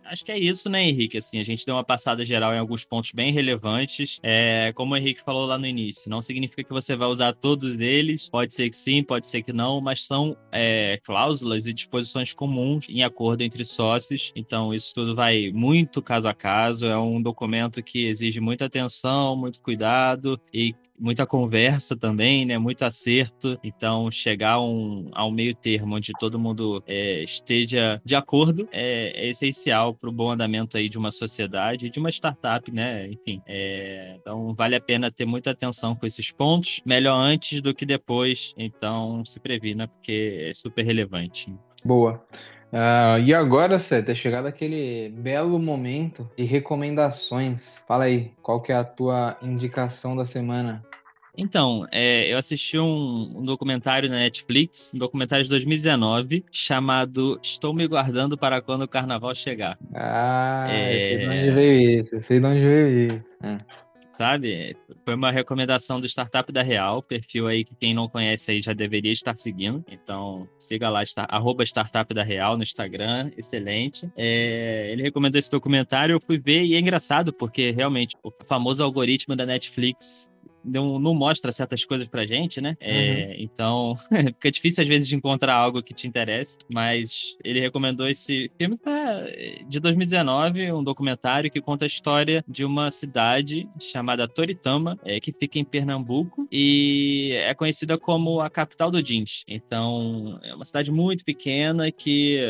acho 0.07 0.25
que 0.25 0.33
é 0.33 0.39
isso, 0.39 0.69
né, 0.69 0.83
Henrique? 0.83 1.19
Assim, 1.19 1.39
a 1.39 1.45
gente 1.45 1.65
deu 1.65 1.75
uma 1.75 1.85
passada 1.85 2.25
geral 2.25 2.55
em 2.55 2.59
alguns 2.59 2.85
pontos 2.85 3.13
bem 3.13 3.33
relevantes. 3.33 4.19
É, 4.23 4.73
como 4.75 4.95
o 4.95 4.97
Henrique 4.97 5.23
falou 5.23 5.47
lá 5.47 5.59
no 5.59 5.67
início, 5.67 6.11
não 6.11 6.23
significa 6.23 6.65
que 6.65 6.73
você 6.73 6.97
vai 6.97 7.09
usar 7.09 7.33
todos 7.33 7.79
eles. 7.79 8.29
Pode 8.29 8.55
ser 8.55 8.71
que 8.71 8.77
sim, 8.77 9.03
pode 9.03 9.27
ser 9.27 9.43
que 9.43 9.53
não, 9.53 9.81
mas 9.81 10.07
são 10.07 10.37
é, 10.53 11.01
cláusulas 11.05 11.67
e 11.67 11.73
disposições 11.73 12.33
comuns 12.33 12.89
em 12.89 13.03
acordo 13.03 13.43
entre 13.43 13.65
sócios. 13.65 14.33
Então, 14.35 14.75
isso 14.75 14.95
tudo 14.95 15.15
vai 15.15 15.51
muito 15.53 16.03
caso 16.03 16.29
a 16.29 16.35
caso. 16.35 16.87
É 16.87 16.99
um 16.99 17.21
documento 17.21 17.83
que 17.83 18.07
exige 18.07 18.41
muita 18.41 18.67
atenção, 18.67 19.37
muito 19.37 19.61
cuidado 19.61 20.41
e 20.53 20.75
muita 20.99 21.27
conversa 21.27 21.97
também, 21.97 22.45
né? 22.45 22.59
Muito 22.59 22.85
acerto. 22.85 23.59
Então, 23.63 24.11
chegar 24.11 24.61
um, 24.61 25.11
a 25.13 25.27
um 25.27 25.31
meio 25.31 25.55
termo 25.55 25.97
onde 25.97 26.13
todo 26.19 26.39
mundo 26.39 26.83
é, 26.87 27.23
esteja 27.23 28.01
de 28.05 28.15
acordo 28.15 28.69
é, 28.73 29.27
é 29.27 29.29
essencial 29.29 29.95
para 29.95 30.09
o 30.09 30.13
bom 30.13 30.31
andamento 30.31 30.77
aí 30.77 30.89
de 30.89 30.99
uma 30.99 31.11
sociedade, 31.11 31.91
de 31.91 31.99
uma 31.99 32.11
startup, 32.11 32.71
né? 32.71 33.09
Enfim, 33.09 33.43
é, 33.47 34.17
então 34.21 34.55
vale 34.55 34.77
a 34.77 34.81
pena 34.81 35.11
ter 35.11 35.25
muita 35.25 35.51
atenção 35.51 35.95
com 35.95 36.07
esses 36.07 36.31
pontos. 36.31 36.81
Melhor 36.85 37.17
antes 37.17 37.61
do 37.61 37.75
que 37.75 37.85
depois. 37.85 38.55
Então, 38.57 39.25
se 39.25 39.41
previna, 39.41 39.89
porque 39.89 40.49
é 40.51 40.55
super 40.55 40.85
relevante. 40.85 41.53
Boa. 41.85 42.25
Uh, 42.75 43.21
e 43.25 43.33
agora, 43.33 43.79
Seth, 43.79 44.09
é 44.09 44.15
chegado 44.17 44.47
aquele 44.47 45.09
belo 45.11 45.61
momento 45.61 46.29
de 46.37 46.43
recomendações. 46.43 47.81
Fala 47.87 48.05
aí, 48.05 48.33
qual 48.43 48.61
que 48.61 48.73
é 48.73 48.75
a 48.75 48.83
tua 48.83 49.37
indicação 49.41 50.17
da 50.17 50.27
semana? 50.27 50.85
Então, 51.39 51.87
é, 51.93 52.33
eu 52.33 52.37
assisti 52.37 52.77
um, 52.77 53.33
um, 53.37 53.45
documentário 53.45 54.09
na 54.09 54.17
Netflix, 54.17 54.93
um 54.93 54.99
documentário 54.99 55.45
de 55.45 55.51
2019, 55.51 56.45
chamado 56.51 57.39
Estou 57.41 57.73
Me 57.73 57.87
Guardando 57.87 58.37
para 58.37 58.61
Quando 58.61 58.83
o 58.83 58.89
Carnaval 58.89 59.35
Chegar. 59.37 59.79
Ah, 59.95 60.67
é... 60.69 60.97
eu 60.97 61.01
sei 61.01 61.19
de 61.19 61.27
onde 61.27 61.53
veio 61.53 62.01
isso, 62.01 62.15
eu 62.17 62.23
sei 62.23 62.41
de 62.41 62.47
onde 62.47 62.61
veio 62.61 62.99
isso. 63.07 63.35
É 63.41 63.84
sabe? 64.15 64.77
Foi 65.05 65.15
uma 65.15 65.31
recomendação 65.31 66.01
do 66.01 66.07
Startup 66.07 66.51
da 66.53 66.63
Real, 66.63 67.03
perfil 67.03 67.47
aí 67.47 67.65
que 67.65 67.75
quem 67.75 67.93
não 67.93 68.09
conhece 68.09 68.51
aí 68.51 68.63
já 68.63 68.73
deveria 68.73 69.13
estar 69.13 69.37
seguindo. 69.37 69.85
Então, 69.89 70.49
siga 70.59 70.89
lá, 70.89 71.03
está, 71.03 71.27
arroba 71.29 71.65
Startup 71.65 72.13
da 72.15 72.23
Real 72.23 72.57
no 72.57 72.63
Instagram, 72.63 73.31
excelente. 73.37 74.11
É, 74.17 74.89
ele 74.91 75.03
recomendou 75.03 75.39
esse 75.39 75.51
documentário, 75.51 76.15
eu 76.15 76.21
fui 76.21 76.39
ver 76.39 76.65
e 76.65 76.75
é 76.75 76.79
engraçado, 76.79 77.33
porque 77.33 77.71
realmente 77.71 78.17
o 78.23 78.31
famoso 78.45 78.83
algoritmo 78.83 79.37
da 79.37 79.45
Netflix 79.45 80.31
não, 80.65 80.99
não 80.99 81.15
mostra 81.15 81.53
certas 81.53 81.85
coisas 81.85 82.09
pra 82.09 82.27
gente, 82.27 82.61
né? 82.61 82.77
É, 82.81 83.27
uhum. 83.29 83.35
Então, 83.39 83.99
fica 84.35 84.51
difícil 84.51 84.83
às 84.83 84.89
vezes 84.89 85.09
de 85.09 85.15
encontrar 85.15 85.55
algo 85.55 85.83
que 85.83 85.95
te 85.95 86.07
interesse, 86.07 86.59
mas 86.73 87.37
ele 87.45 87.61
recomendou 87.61 88.09
esse 88.09 88.51
filme 88.59 88.77
pra, 88.77 89.25
de 89.69 89.81
2019, 89.81 90.73
um 90.73 90.83
documentário 90.83 91.51
que 91.51 91.61
conta 91.61 91.85
a 91.85 91.87
história 91.87 92.45
de 92.49 92.65
uma 92.65 92.91
cidade 92.91 93.69
chamada 93.79 94.29
Toritama, 94.29 94.99
é, 95.05 95.21
que 95.21 95.33
fica 95.33 95.59
em 95.59 95.65
Pernambuco 95.65 96.47
e 96.51 97.33
é 97.33 97.55
conhecida 97.55 97.99
como 97.99 98.41
a 98.41 98.49
capital 98.49 98.91
do 98.91 99.03
jeans. 99.03 99.45
Então, 99.47 100.39
é 100.43 100.55
uma 100.55 100.65
cidade 100.65 100.91
muito 100.91 101.25
pequena 101.25 101.91
que, 101.91 102.41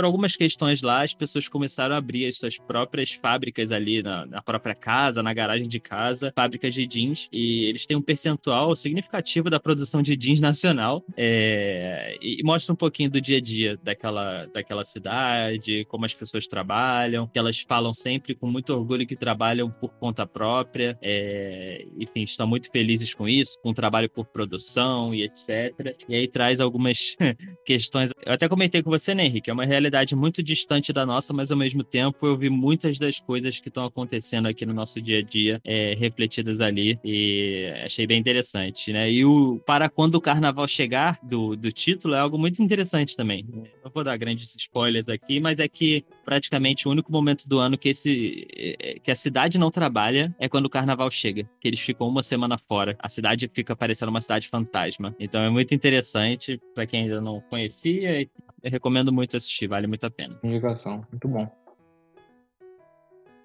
por 0.00 0.06
algumas 0.06 0.34
questões 0.34 0.80
lá, 0.80 1.02
as 1.02 1.12
pessoas 1.12 1.46
começaram 1.46 1.94
a 1.94 1.98
abrir 1.98 2.24
as 2.24 2.38
suas 2.38 2.56
próprias 2.56 3.12
fábricas 3.12 3.70
ali 3.70 4.02
na, 4.02 4.24
na 4.24 4.40
própria 4.40 4.74
casa, 4.74 5.22
na 5.22 5.34
garagem 5.34 5.68
de 5.68 5.78
casa, 5.78 6.32
fábricas 6.34 6.72
de 6.72 6.86
jeans 6.86 7.28
e 7.30 7.66
eles 7.66 7.84
têm 7.84 7.98
um 7.98 8.00
percentual 8.00 8.74
significativo 8.74 9.50
da 9.50 9.60
produção 9.60 10.00
de 10.00 10.16
jeans 10.16 10.40
nacional 10.40 11.04
é, 11.18 12.16
e 12.18 12.42
mostra 12.42 12.72
um 12.72 12.76
pouquinho 12.76 13.10
do 13.10 13.20
dia 13.20 13.36
a 13.36 13.40
dia 13.42 13.78
daquela, 13.82 14.46
daquela 14.46 14.86
cidade, 14.86 15.84
como 15.84 16.06
as 16.06 16.14
pessoas 16.14 16.46
trabalham, 16.46 17.26
que 17.26 17.38
elas 17.38 17.60
falam 17.60 17.92
sempre 17.92 18.34
com 18.34 18.46
muito 18.46 18.72
orgulho 18.72 19.06
que 19.06 19.16
trabalham 19.16 19.70
por 19.70 19.90
conta 19.98 20.26
própria, 20.26 20.98
é, 21.02 21.84
enfim, 21.98 22.22
estão 22.22 22.46
muito 22.46 22.70
felizes 22.70 23.12
com 23.12 23.28
isso, 23.28 23.58
com 23.60 23.68
o 23.68 23.74
trabalho 23.74 24.08
por 24.08 24.24
produção 24.24 25.14
e 25.14 25.24
etc. 25.24 25.94
E 26.08 26.14
aí 26.14 26.26
traz 26.26 26.58
algumas 26.58 27.14
questões. 27.66 28.12
Eu 28.24 28.32
até 28.32 28.48
comentei 28.48 28.82
com 28.82 28.88
você, 28.88 29.14
né, 29.14 29.26
Henrique? 29.26 29.50
É 29.50 29.52
uma 29.52 29.66
realidade 29.66 29.89
muito 30.16 30.42
distante 30.42 30.92
da 30.92 31.04
nossa, 31.06 31.32
mas 31.32 31.50
ao 31.50 31.56
mesmo 31.56 31.82
tempo 31.82 32.26
eu 32.26 32.36
vi 32.36 32.48
muitas 32.50 32.98
das 32.98 33.20
coisas 33.20 33.58
que 33.60 33.68
estão 33.68 33.84
acontecendo 33.84 34.46
aqui 34.46 34.64
no 34.66 34.72
nosso 34.72 35.00
dia 35.00 35.18
a 35.18 35.22
dia 35.22 35.60
é, 35.64 35.94
refletidas 35.94 36.60
ali. 36.60 36.98
E 37.04 37.72
achei 37.84 38.06
bem 38.06 38.18
interessante, 38.18 38.92
né? 38.92 39.10
E 39.10 39.24
o 39.24 39.60
Para 39.66 39.88
Quando 39.88 40.16
o 40.16 40.20
Carnaval 40.20 40.66
Chegar, 40.66 41.18
do, 41.22 41.56
do 41.56 41.72
título, 41.72 42.14
é 42.14 42.18
algo 42.18 42.38
muito 42.38 42.62
interessante 42.62 43.16
também. 43.16 43.46
Não 43.84 43.90
vou 43.92 44.04
dar 44.04 44.16
grandes 44.16 44.54
spoilers 44.56 45.08
aqui, 45.08 45.40
mas 45.40 45.58
é 45.58 45.68
que 45.68 46.04
praticamente 46.30 46.86
o 46.86 46.92
único 46.92 47.10
momento 47.10 47.48
do 47.48 47.58
ano 47.58 47.76
que, 47.76 47.88
esse, 47.88 48.46
é, 48.54 49.00
que 49.00 49.10
a 49.10 49.16
cidade 49.16 49.58
não 49.58 49.68
trabalha 49.68 50.32
é 50.38 50.48
quando 50.48 50.66
o 50.66 50.70
Carnaval 50.70 51.10
chega, 51.10 51.42
que 51.60 51.66
eles 51.66 51.80
ficam 51.80 52.06
uma 52.06 52.22
semana 52.22 52.56
fora. 52.56 52.96
A 53.00 53.08
cidade 53.08 53.50
fica 53.52 53.74
parecendo 53.74 54.10
uma 54.10 54.20
cidade 54.20 54.46
fantasma. 54.46 55.12
Então 55.18 55.42
é 55.42 55.50
muito 55.50 55.74
interessante 55.74 56.62
para 56.72 56.86
quem 56.86 57.02
ainda 57.02 57.20
não 57.20 57.40
conhecia. 57.40 58.28
Recomendo 58.62 59.12
muito 59.12 59.36
assistir, 59.36 59.66
vale 59.66 59.88
muito 59.88 60.06
a 60.06 60.10
pena. 60.10 60.38
Indicação, 60.44 61.04
muito 61.10 61.26
bom. 61.26 61.50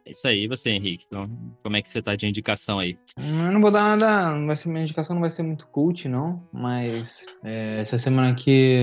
É 0.05 0.11
isso 0.11 0.27
aí, 0.27 0.47
você, 0.47 0.69
Henrique. 0.69 1.05
Então, 1.07 1.27
como 1.63 1.75
é 1.77 1.81
que 1.81 1.89
você 1.89 2.03
tá 2.03 2.15
de 2.15 2.27
indicação 2.27 2.77
aí? 2.77 2.99
Eu 3.17 3.51
não 3.51 3.59
vou 3.59 3.71
dar 3.71 3.97
nada. 3.97 4.29
Não 4.37 4.45
vai 4.45 4.55
ser, 4.55 4.69
minha 4.69 4.83
indicação 4.83 5.15
não 5.15 5.21
vai 5.21 5.31
ser 5.31 5.41
muito 5.41 5.65
cult, 5.69 6.07
não. 6.07 6.47
Mas 6.53 7.25
é, 7.43 7.81
essa 7.81 7.97
semana 7.97 8.29
aqui 8.29 8.77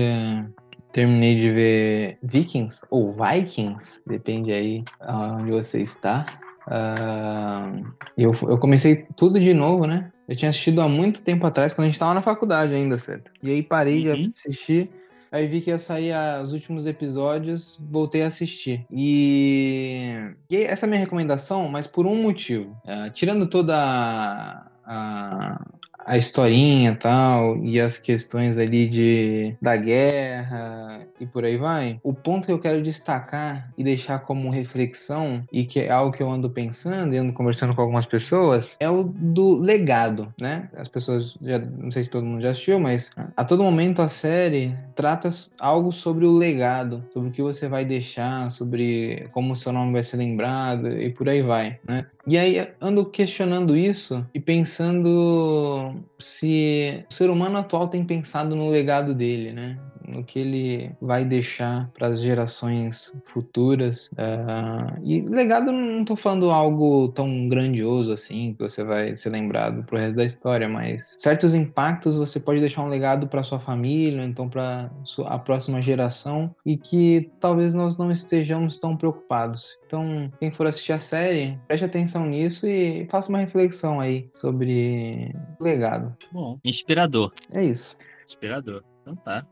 terminei 0.93 1.35
de 1.35 1.51
ver 1.51 2.17
Vikings 2.23 2.85
ou 2.89 3.13
Vikings, 3.13 4.01
depende 4.07 4.53
aí 4.53 4.83
onde 5.01 5.51
você 5.51 5.79
está. 5.81 6.25
Uh, 6.67 7.85
eu, 8.17 8.33
eu 8.43 8.57
comecei 8.57 9.05
tudo 9.17 9.37
de 9.39 9.53
novo, 9.53 9.85
né? 9.85 10.09
Eu 10.29 10.37
tinha 10.37 10.49
assistido 10.49 10.81
há 10.81 10.87
muito 10.87 11.21
tempo 11.21 11.45
atrás, 11.45 11.73
quando 11.73 11.85
a 11.85 11.87
gente 11.87 11.95
estava 11.95 12.13
na 12.13 12.21
faculdade 12.21 12.73
ainda, 12.73 12.97
certo? 12.97 13.29
E 13.43 13.51
aí 13.51 13.61
parei 13.61 14.07
uhum. 14.07 14.15
de 14.15 14.31
assistir 14.31 14.89
Aí 15.33 15.47
vi 15.47 15.61
que 15.61 15.71
ia 15.71 15.79
sair 15.79 16.13
os 16.43 16.53
últimos 16.53 16.85
episódios, 16.85 17.79
voltei 17.89 18.21
a 18.21 18.27
assistir. 18.27 18.85
E, 18.91 20.15
e 20.47 20.57
essa 20.57 20.85
é 20.85 20.87
a 20.87 20.89
minha 20.89 20.99
recomendação, 20.99 21.67
mas 21.67 21.87
por 21.87 22.05
um 22.05 22.21
motivo. 22.21 22.79
Uh, 22.85 23.09
tirando 23.09 23.47
toda 23.47 23.75
a, 23.75 24.67
a, 24.85 25.65
a 26.05 26.17
historinha 26.17 26.91
e 26.91 26.95
tal, 26.95 27.57
e 27.63 27.79
as 27.79 27.97
questões 27.97 28.57
ali 28.57 28.89
de, 28.89 29.55
da 29.61 29.75
guerra 29.75 31.01
e 31.19 31.25
por 31.25 31.45
aí 31.45 31.57
vai, 31.57 31.99
o 32.03 32.13
ponto 32.13 32.45
que 32.45 32.51
eu 32.51 32.59
quero 32.59 32.81
destacar 32.81 33.71
e 33.77 33.83
deixar 33.83 34.19
como 34.19 34.49
reflexão, 34.49 35.43
e 35.51 35.65
que 35.65 35.79
é 35.79 35.91
algo 35.91 36.15
que 36.15 36.21
eu 36.21 36.29
ando 36.29 36.49
pensando 36.49 37.13
e 37.13 37.17
ando 37.17 37.33
conversando 37.33 37.73
com 37.75 37.81
algumas 37.81 38.05
pessoas, 38.05 38.75
é 38.79 38.89
o 38.89 39.03
do 39.03 39.59
legado, 39.59 40.33
né? 40.39 40.69
As 40.75 40.87
pessoas, 40.87 41.37
já 41.41 41.59
não 41.59 41.91
sei 41.91 42.03
se 42.03 42.09
todo 42.09 42.25
mundo 42.25 42.41
já 42.41 42.51
assistiu, 42.51 42.79
mas 42.79 43.09
a 43.35 43.43
todo 43.43 43.63
momento 43.63 44.01
a 44.01 44.09
série 44.09 44.77
trata 44.95 45.29
algo 45.59 45.91
sobre 45.91 46.25
o 46.25 46.37
legado, 46.37 47.03
sobre 47.11 47.29
o 47.29 47.31
que 47.31 47.41
você 47.41 47.67
vai 47.67 47.85
deixar, 47.85 48.51
sobre 48.51 49.27
como 49.31 49.53
o 49.53 49.55
seu 49.55 49.71
nome 49.71 49.93
vai 49.93 50.03
ser 50.03 50.17
lembrado 50.17 50.87
e 50.89 51.09
por 51.09 51.29
aí 51.29 51.41
vai, 51.41 51.79
né? 51.87 52.05
E 52.25 52.37
aí 52.37 52.67
ando 52.79 53.05
questionando 53.05 53.75
isso 53.75 54.25
e 54.33 54.39
pensando 54.39 55.93
se 56.19 57.05
o 57.09 57.13
ser 57.13 57.29
humano 57.29 57.57
atual 57.57 57.87
tem 57.89 58.05
pensado 58.05 58.55
no 58.55 58.69
legado 58.69 59.13
dele, 59.13 59.51
né? 59.51 59.77
no 60.07 60.23
que 60.23 60.39
ele 60.39 60.91
vai 61.01 61.25
deixar 61.25 61.89
para 61.93 62.07
as 62.07 62.21
gerações 62.21 63.11
futuras. 63.25 64.07
Uh, 64.13 64.99
e 65.03 65.21
legado, 65.21 65.71
não 65.71 66.01
estou 66.01 66.15
falando 66.15 66.51
algo 66.51 67.09
tão 67.09 67.47
grandioso 67.47 68.11
assim, 68.11 68.53
que 68.53 68.63
você 68.63 68.83
vai 68.83 69.15
ser 69.15 69.29
lembrado 69.29 69.83
pro 69.83 69.97
resto 69.97 70.17
da 70.17 70.25
história, 70.25 70.67
mas 70.67 71.15
certos 71.19 71.53
impactos 71.55 72.15
você 72.15 72.39
pode 72.39 72.59
deixar 72.59 72.83
um 72.83 72.87
legado 72.89 73.27
para 73.27 73.43
sua 73.43 73.59
família, 73.59 74.23
então 74.23 74.49
para 74.49 74.91
a 75.25 75.39
próxima 75.39 75.81
geração, 75.81 76.53
e 76.65 76.77
que 76.77 77.31
talvez 77.39 77.73
nós 77.73 77.97
não 77.97 78.11
estejamos 78.11 78.79
tão 78.79 78.95
preocupados. 78.95 79.77
Então, 79.85 80.31
quem 80.39 80.51
for 80.51 80.65
assistir 80.65 80.93
a 80.93 80.99
série, 80.99 81.57
preste 81.67 81.85
atenção 82.13 82.25
nisso 82.25 82.67
e 82.67 83.07
faça 83.09 83.29
uma 83.29 83.39
reflexão 83.39 83.99
aí 83.99 84.29
sobre 84.31 85.33
legado. 85.59 86.15
Bom, 86.31 86.59
inspirador. 86.63 87.33
É 87.51 87.63
isso. 87.63 87.97
Inspirador. 88.25 88.83
Então 89.01 89.15
tá. 89.15 89.45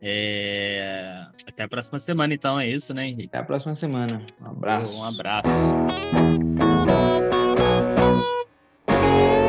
É... 0.00 1.26
Até 1.46 1.64
a 1.64 1.68
próxima 1.68 1.98
semana, 1.98 2.32
então, 2.32 2.58
é 2.58 2.68
isso, 2.68 2.94
né, 2.94 3.08
Henrique? 3.08 3.28
Até 3.28 3.38
a 3.38 3.44
próxima 3.44 3.74
semana. 3.74 4.24
Um 4.40 4.46
abraço. 4.46 4.96
Um 4.96 5.04
abraço. 5.04 5.74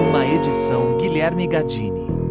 Uma 0.10 0.26
edição 0.26 0.98
Guilherme 0.98 1.48
Gadini. 1.48 2.29